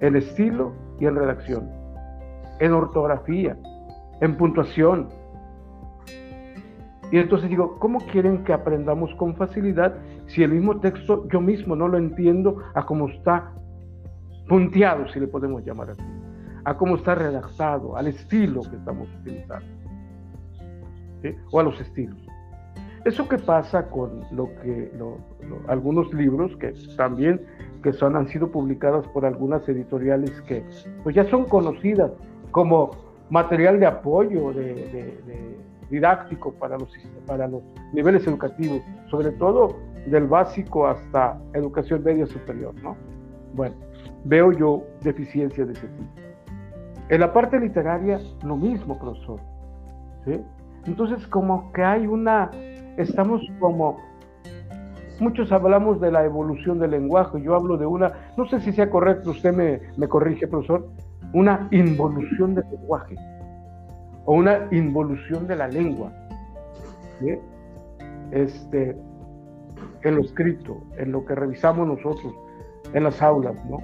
en 0.00 0.16
estilo 0.16 0.72
y 0.98 1.06
en 1.06 1.16
redacción, 1.16 1.68
en 2.60 2.72
ortografía, 2.72 3.56
en 4.20 4.36
puntuación. 4.36 5.08
Y 7.10 7.18
entonces 7.18 7.48
digo, 7.48 7.78
¿cómo 7.78 8.00
quieren 8.00 8.44
que 8.44 8.52
aprendamos 8.52 9.14
con 9.14 9.34
facilidad 9.34 9.94
si 10.26 10.42
el 10.42 10.52
mismo 10.52 10.78
texto 10.80 11.26
yo 11.28 11.40
mismo 11.40 11.74
no 11.74 11.88
lo 11.88 11.96
entiendo 11.96 12.58
a 12.74 12.84
cómo 12.84 13.08
está 13.08 13.52
punteado, 14.46 15.08
si 15.08 15.20
le 15.20 15.26
podemos 15.26 15.64
llamar 15.64 15.90
así, 15.90 16.02
a 16.64 16.76
cómo 16.76 16.96
está 16.96 17.14
redactado, 17.14 17.96
al 17.96 18.08
estilo 18.08 18.60
que 18.62 18.76
estamos 18.76 19.08
utilizando, 19.20 19.66
o 21.50 21.60
a 21.60 21.62
los 21.62 21.80
estilos? 21.80 22.18
Eso 23.04 23.26
que 23.26 23.38
pasa 23.38 23.88
con 23.88 24.22
lo 24.32 24.48
que 24.60 24.92
algunos 25.68 26.12
libros 26.12 26.54
que 26.56 26.74
también 26.96 27.40
que 27.82 27.92
son, 27.92 28.16
han 28.16 28.28
sido 28.28 28.50
publicados 28.50 29.06
por 29.08 29.24
algunas 29.24 29.66
editoriales 29.68 30.30
que 30.42 30.64
pues 31.04 31.14
ya 31.14 31.24
son 31.30 31.44
conocidas 31.44 32.10
como 32.50 32.90
material 33.30 33.78
de 33.80 33.86
apoyo 33.86 34.52
de, 34.52 35.58
didáctico 35.90 36.52
para 36.52 36.76
los, 36.78 36.90
para 37.26 37.48
los 37.48 37.62
niveles 37.92 38.26
educativos, 38.26 38.82
sobre 39.10 39.30
todo 39.32 39.76
del 40.06 40.26
básico 40.26 40.86
hasta 40.86 41.38
educación 41.54 42.02
media 42.04 42.26
superior, 42.26 42.74
¿no? 42.82 42.96
Bueno, 43.54 43.74
veo 44.24 44.52
yo 44.52 44.82
deficiencias 45.02 45.66
de 45.66 45.72
ese 45.72 45.86
tipo. 45.88 46.28
En 47.08 47.20
la 47.20 47.32
parte 47.32 47.58
literaria, 47.58 48.20
lo 48.44 48.56
mismo, 48.56 48.98
profesor. 48.98 49.40
¿sí? 50.24 50.40
Entonces, 50.86 51.26
como 51.26 51.72
que 51.72 51.82
hay 51.82 52.06
una, 52.06 52.50
estamos 52.96 53.42
como, 53.58 53.98
muchos 55.18 55.50
hablamos 55.50 56.00
de 56.00 56.12
la 56.12 56.24
evolución 56.24 56.78
del 56.78 56.90
lenguaje, 56.90 57.40
yo 57.42 57.54
hablo 57.54 57.78
de 57.78 57.86
una, 57.86 58.12
no 58.36 58.46
sé 58.46 58.60
si 58.60 58.72
sea 58.72 58.90
correcto, 58.90 59.30
usted 59.30 59.54
me, 59.54 59.80
me 59.96 60.06
corrige, 60.06 60.46
profesor, 60.46 60.86
una 61.32 61.68
involución 61.70 62.54
del 62.54 62.64
lenguaje 62.70 63.16
o 64.24 64.34
una 64.34 64.68
involución 64.70 65.46
de 65.46 65.56
la 65.56 65.68
lengua. 65.68 66.12
Este, 68.30 68.96
en 70.02 70.16
lo 70.16 70.22
escrito, 70.22 70.82
en 70.96 71.12
lo 71.12 71.24
que 71.24 71.34
revisamos 71.34 71.86
nosotros, 71.86 72.34
en 72.92 73.04
las 73.04 73.20
aulas, 73.22 73.54
¿no? 73.68 73.78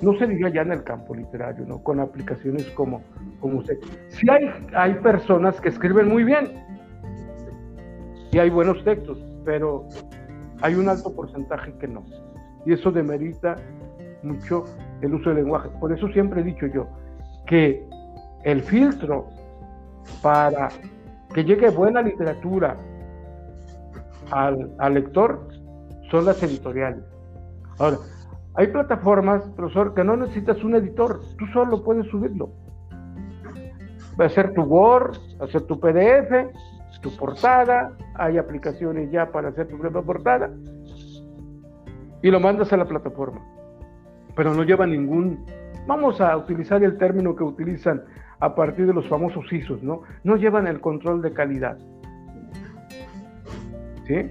No 0.00 0.18
se 0.18 0.26
diga 0.26 0.48
ya 0.48 0.62
en 0.62 0.72
el 0.72 0.82
campo 0.82 1.14
literario, 1.14 1.64
¿no? 1.66 1.82
Con 1.82 2.00
aplicaciones 2.00 2.66
como, 2.70 3.02
como 3.40 3.58
usted. 3.58 3.78
Sí 4.08 4.26
hay, 4.28 4.50
hay 4.74 4.94
personas 4.94 5.60
que 5.60 5.68
escriben 5.68 6.08
muy 6.08 6.24
bien 6.24 6.50
y 8.32 8.38
hay 8.38 8.50
buenos 8.50 8.82
textos, 8.84 9.18
pero 9.44 9.86
hay 10.62 10.74
un 10.74 10.88
alto 10.88 11.14
porcentaje 11.14 11.72
que 11.78 11.86
no. 11.86 12.04
Y 12.64 12.72
eso 12.72 12.90
demerita 12.90 13.56
mucho 14.22 14.64
el 15.02 15.14
uso 15.14 15.30
del 15.30 15.44
lenguaje. 15.44 15.68
Por 15.80 15.92
eso 15.92 16.08
siempre 16.08 16.40
he 16.40 16.44
dicho 16.44 16.66
yo 16.66 16.86
que 17.46 17.84
el 18.44 18.62
filtro 18.62 19.26
para 20.22 20.68
que 21.34 21.44
llegue 21.44 21.70
buena 21.70 22.02
literatura 22.02 22.76
al, 24.30 24.94
lector 24.94 25.46
son 26.10 26.24
las 26.24 26.42
editoriales. 26.42 27.04
Ahora, 27.78 27.98
hay 28.54 28.68
plataformas, 28.68 29.42
profesor, 29.56 29.94
que 29.94 30.04
no 30.04 30.16
necesitas 30.16 30.62
un 30.62 30.74
editor, 30.74 31.20
tú 31.38 31.46
solo 31.52 31.82
puedes 31.82 32.06
subirlo. 32.08 32.50
Hacer 34.18 34.52
tu 34.54 34.62
Word, 34.62 35.16
hacer 35.40 35.62
tu 35.62 35.80
PDF, 35.80 36.48
tu 37.00 37.10
portada, 37.16 37.92
hay 38.14 38.38
aplicaciones 38.38 39.10
ya 39.10 39.30
para 39.32 39.48
hacer 39.48 39.68
tu 39.68 39.78
propia 39.78 40.02
portada 40.02 40.50
y 42.22 42.30
lo 42.30 42.38
mandas 42.38 42.72
a 42.72 42.76
la 42.76 42.84
plataforma 42.84 43.40
pero 44.34 44.54
no 44.54 44.62
lleva 44.64 44.86
ningún, 44.86 45.44
vamos 45.86 46.20
a 46.20 46.36
utilizar 46.36 46.82
el 46.82 46.96
término 46.98 47.34
que 47.36 47.44
utilizan 47.44 48.02
a 48.40 48.54
partir 48.54 48.86
de 48.86 48.94
los 48.94 49.08
famosos 49.08 49.52
ISOs, 49.52 49.82
¿no? 49.82 50.02
No 50.24 50.36
llevan 50.36 50.66
el 50.66 50.80
control 50.80 51.22
de 51.22 51.32
calidad. 51.32 51.78
¿Sí? 54.06 54.28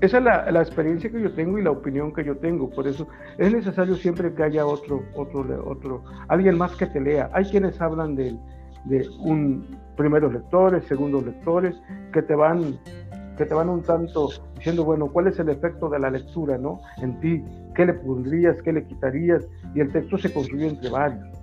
Esa 0.00 0.18
es 0.18 0.24
la, 0.24 0.50
la, 0.50 0.60
experiencia 0.60 1.10
que 1.10 1.20
yo 1.20 1.32
tengo 1.32 1.58
y 1.58 1.62
la 1.62 1.70
opinión 1.70 2.12
que 2.12 2.22
yo 2.24 2.36
tengo. 2.36 2.68
Por 2.70 2.86
eso 2.86 3.08
es 3.38 3.52
necesario 3.52 3.94
siempre 3.94 4.32
que 4.34 4.42
haya 4.42 4.66
otro, 4.66 5.02
otro, 5.14 5.64
otro, 5.66 6.04
alguien 6.28 6.56
más 6.58 6.76
que 6.76 6.86
te 6.86 7.00
lea. 7.00 7.30
Hay 7.32 7.44
quienes 7.44 7.80
hablan 7.80 8.14
de, 8.14 8.36
de 8.84 9.08
un 9.18 9.66
primeros 9.96 10.32
lectores, 10.32 10.84
segundos 10.84 11.24
lectores, 11.24 11.74
que 12.12 12.22
te 12.22 12.34
van 12.34 12.78
que 13.36 13.46
te 13.46 13.54
van 13.54 13.68
un 13.68 13.82
tanto 13.82 14.30
diciendo, 14.56 14.84
bueno, 14.84 15.10
¿cuál 15.12 15.28
es 15.28 15.38
el 15.38 15.48
efecto 15.48 15.88
de 15.88 15.98
la 15.98 16.10
lectura, 16.10 16.58
no? 16.58 16.80
En 17.02 17.20
ti, 17.20 17.42
¿qué 17.74 17.86
le 17.86 17.94
pondrías, 17.94 18.56
qué 18.62 18.72
le 18.72 18.84
quitarías? 18.86 19.44
Y 19.74 19.80
el 19.80 19.92
texto 19.92 20.18
se 20.18 20.32
construye 20.32 20.68
entre 20.68 20.90
varios. 20.90 21.36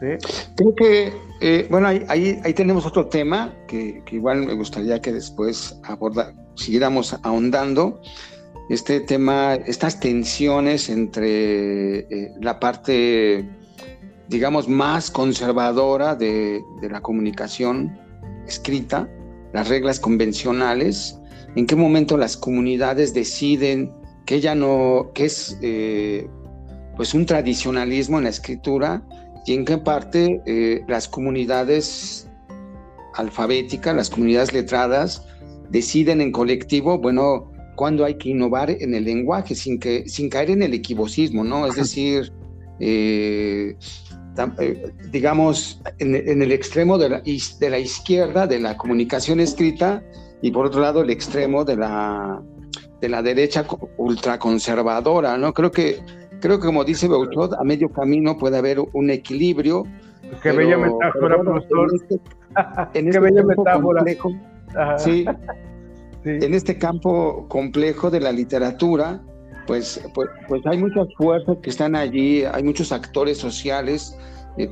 Creo 0.00 0.74
que, 0.76 1.12
eh, 1.40 1.66
bueno, 1.70 1.88
ahí, 1.88 2.04
ahí, 2.44 2.54
tenemos 2.54 2.86
otro 2.86 3.06
tema 3.06 3.52
que, 3.66 4.02
que, 4.04 4.16
igual 4.16 4.46
me 4.46 4.54
gustaría 4.54 5.00
que 5.00 5.12
después 5.12 5.78
aborda, 5.84 6.32
siguiéramos 6.54 7.18
ahondando. 7.22 8.00
Este 8.70 9.00
tema, 9.00 9.54
estas 9.54 9.98
tensiones 9.98 10.88
entre 10.88 11.98
eh, 11.98 12.32
la 12.40 12.60
parte, 12.60 13.48
digamos, 14.28 14.68
más 14.68 15.10
conservadora 15.10 16.14
de, 16.14 16.62
de 16.80 16.90
la 16.90 17.00
comunicación 17.00 17.98
escrita, 18.46 19.08
las 19.52 19.68
reglas 19.68 19.98
convencionales, 19.98 21.17
en 21.56 21.66
qué 21.66 21.76
momento 21.76 22.16
las 22.16 22.36
comunidades 22.36 23.14
deciden 23.14 23.92
que 24.26 24.40
ya 24.40 24.54
no, 24.54 25.10
que 25.14 25.24
es 25.24 25.58
eh, 25.62 26.28
pues 26.96 27.14
un 27.14 27.26
tradicionalismo 27.26 28.18
en 28.18 28.24
la 28.24 28.30
escritura 28.30 29.02
y 29.46 29.54
en 29.54 29.64
qué 29.64 29.78
parte 29.78 30.42
eh, 30.46 30.82
las 30.88 31.08
comunidades 31.08 32.28
alfabética, 33.14 33.92
las 33.92 34.10
comunidades 34.10 34.52
letradas, 34.52 35.24
deciden 35.70 36.20
en 36.20 36.32
colectivo, 36.32 36.98
bueno, 36.98 37.50
cuándo 37.76 38.04
hay 38.04 38.18
que 38.18 38.30
innovar 38.30 38.70
en 38.70 38.94
el 38.94 39.04
lenguaje 39.04 39.54
sin, 39.54 39.78
que, 39.78 40.08
sin 40.08 40.28
caer 40.28 40.50
en 40.50 40.62
el 40.62 40.74
equivocismo, 40.74 41.44
¿no? 41.44 41.66
Es 41.66 41.76
decir, 41.76 42.32
eh, 42.80 43.76
eh, 44.60 44.92
digamos, 45.10 45.80
en, 45.98 46.42
el 46.42 46.52
extremo 46.52 46.98
de 46.98 47.08
la, 47.08 47.22
de 47.22 47.70
la 47.70 47.78
izquierda 47.78 48.46
de 48.46 48.58
la 48.60 48.76
comunicación 48.76 49.40
escrita 49.40 50.02
y 50.42 50.50
por 50.50 50.66
otro 50.66 50.80
lado 50.80 51.02
el 51.02 51.10
extremo 51.10 51.64
de 51.64 51.76
la, 51.76 52.42
de 53.00 53.08
la 53.08 53.22
derecha 53.22 53.64
ultraconservadora, 53.96 55.36
¿no? 55.36 55.52
Creo 55.52 55.70
que, 55.70 56.00
creo 56.40 56.58
que 56.58 56.66
como 56.66 56.84
dice 56.84 57.08
Beuchot, 57.08 57.54
a 57.54 57.64
medio 57.64 57.90
camino 57.90 58.36
puede 58.36 58.58
haber 58.58 58.78
un 58.92 59.10
equilibrio. 59.10 59.84
Qué 60.42 60.52
bella 60.52 60.78
metáfora, 60.78 61.40
profesor. 61.40 61.90
En 62.94 63.06
este, 63.06 63.10
Qué 63.10 63.18
bella 63.20 63.42
metáfora. 63.42 64.04
sí, 64.96 65.24
en 66.24 66.54
este 66.54 66.78
campo 66.78 67.46
complejo 67.48 68.10
de 68.10 68.20
la 68.20 68.32
literatura, 68.32 69.20
pues, 69.66 70.02
pues, 70.14 70.28
pues, 70.48 70.62
hay 70.66 70.78
muchas 70.78 71.06
fuerzas 71.16 71.58
que 71.62 71.70
están 71.70 71.94
allí, 71.94 72.44
hay 72.44 72.62
muchos 72.62 72.90
actores 72.90 73.38
sociales, 73.38 74.16
eh, 74.58 74.70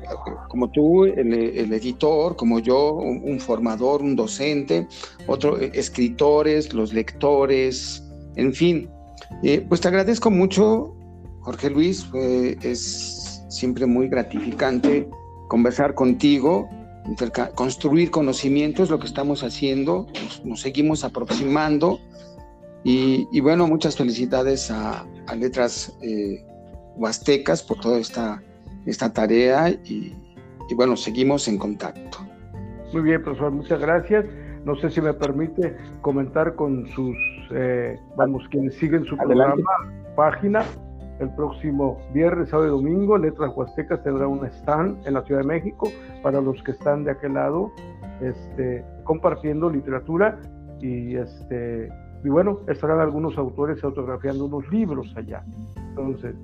como 0.48 0.70
tú, 0.70 1.04
el, 1.04 1.32
editor, 1.72 2.36
como 2.36 2.58
yo, 2.58 2.94
un, 2.94 3.40
formador, 3.40 4.02
un 4.02 4.16
docente, 4.16 4.86
otros 5.26 5.60
eh, 5.60 5.70
escritores, 5.74 6.72
los 6.72 6.92
lectores, 6.92 8.02
en 8.36 8.52
fin. 8.52 8.90
Eh, 9.42 9.64
pues 9.68 9.80
te 9.80 9.88
agradezco 9.88 10.30
mucho, 10.30 10.94
Jorge 11.40 11.70
Luis, 11.70 12.06
es 12.14 13.44
siempre 13.48 13.86
muy 13.86 14.08
gratificante 14.08 15.08
conversar 15.48 15.94
contigo, 15.94 16.68
construir 17.54 18.10
conocimientos, 18.10 18.90
lo 18.90 18.98
que 18.98 19.06
estamos 19.06 19.44
haciendo, 19.44 20.06
nos 20.44 20.60
seguimos 20.60 21.04
aproximando 21.04 22.00
y, 22.88 23.40
bueno, 23.40 23.66
muchas 23.66 23.96
felicidades 23.96 24.70
a, 24.70 25.04
Letras 25.36 25.92
eh, 26.02 26.44
Huastecas 26.94 27.60
por 27.60 27.80
toda 27.80 27.98
esta, 27.98 28.40
esta 28.86 29.12
tarea 29.12 29.70
y, 29.70 30.14
bueno, 30.74 30.96
seguimos 30.96 31.48
en 31.48 31.58
contacto. 31.58 32.18
Muy 32.92 33.02
bien, 33.02 33.22
profesor, 33.22 33.50
muchas 33.50 33.80
gracias. 33.80 34.24
No 34.64 34.76
sé 34.76 34.90
si 34.90 35.00
me 35.00 35.12
permite 35.12 35.76
comentar 36.00 36.54
con 36.54 36.86
sus, 36.88 37.16
eh, 37.50 37.98
vamos, 38.16 38.44
quienes 38.50 38.74
siguen 38.74 39.04
su 39.04 39.16
programa, 39.16 39.62
página. 40.16 40.64
El 41.20 41.34
próximo 41.34 41.98
viernes, 42.12 42.50
sábado 42.50 42.68
y 42.68 42.70
domingo, 42.70 43.16
Letras 43.16 43.50
Huastecas 43.54 44.02
tendrá 44.02 44.28
un 44.28 44.44
stand 44.44 45.06
en 45.06 45.14
la 45.14 45.22
Ciudad 45.22 45.40
de 45.40 45.46
México 45.46 45.90
para 46.22 46.40
los 46.40 46.62
que 46.62 46.72
están 46.72 47.04
de 47.04 47.12
aquel 47.12 47.34
lado, 47.34 47.72
este, 48.20 48.84
compartiendo 49.04 49.70
literatura 49.70 50.38
y 50.80 51.16
este, 51.16 51.88
y 52.22 52.28
bueno, 52.28 52.60
estarán 52.68 53.00
algunos 53.00 53.38
autores 53.38 53.82
autografiando 53.82 54.44
unos 54.44 54.68
libros 54.70 55.10
allá. 55.16 55.44
Entonces, 55.90 56.34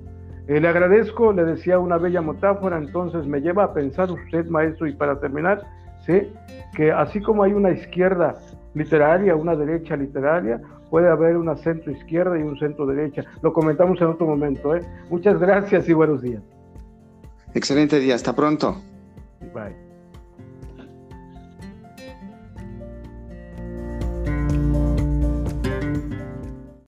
eh, 0.47 0.59
le 0.59 0.67
agradezco, 0.67 1.31
le 1.31 1.45
decía 1.45 1.79
una 1.79 1.97
bella 1.97 2.21
metáfora, 2.21 2.77
entonces 2.77 3.25
me 3.25 3.39
lleva 3.39 3.65
a 3.65 3.73
pensar 3.73 4.11
usted, 4.11 4.45
maestro, 4.47 4.87
y 4.87 4.93
para 4.93 5.19
terminar, 5.19 5.63
sé 6.05 6.29
que 6.75 6.91
así 6.91 7.21
como 7.21 7.43
hay 7.43 7.53
una 7.53 7.71
izquierda 7.71 8.35
literaria, 8.73 9.35
una 9.35 9.55
derecha 9.55 9.95
literaria, 9.95 10.59
puede 10.89 11.09
haber 11.09 11.37
una 11.37 11.55
centro 11.57 11.91
izquierda 11.91 12.37
y 12.37 12.43
un 12.43 12.57
centro 12.59 12.85
derecha. 12.85 13.23
Lo 13.41 13.53
comentamos 13.53 13.99
en 14.01 14.07
otro 14.07 14.27
momento. 14.27 14.75
¿eh? 14.75 14.81
Muchas 15.09 15.39
gracias 15.39 15.87
y 15.87 15.93
buenos 15.93 16.21
días. 16.21 16.43
Excelente 17.53 17.99
día, 17.99 18.15
hasta 18.15 18.35
pronto. 18.35 18.75
Bye. 19.53 19.82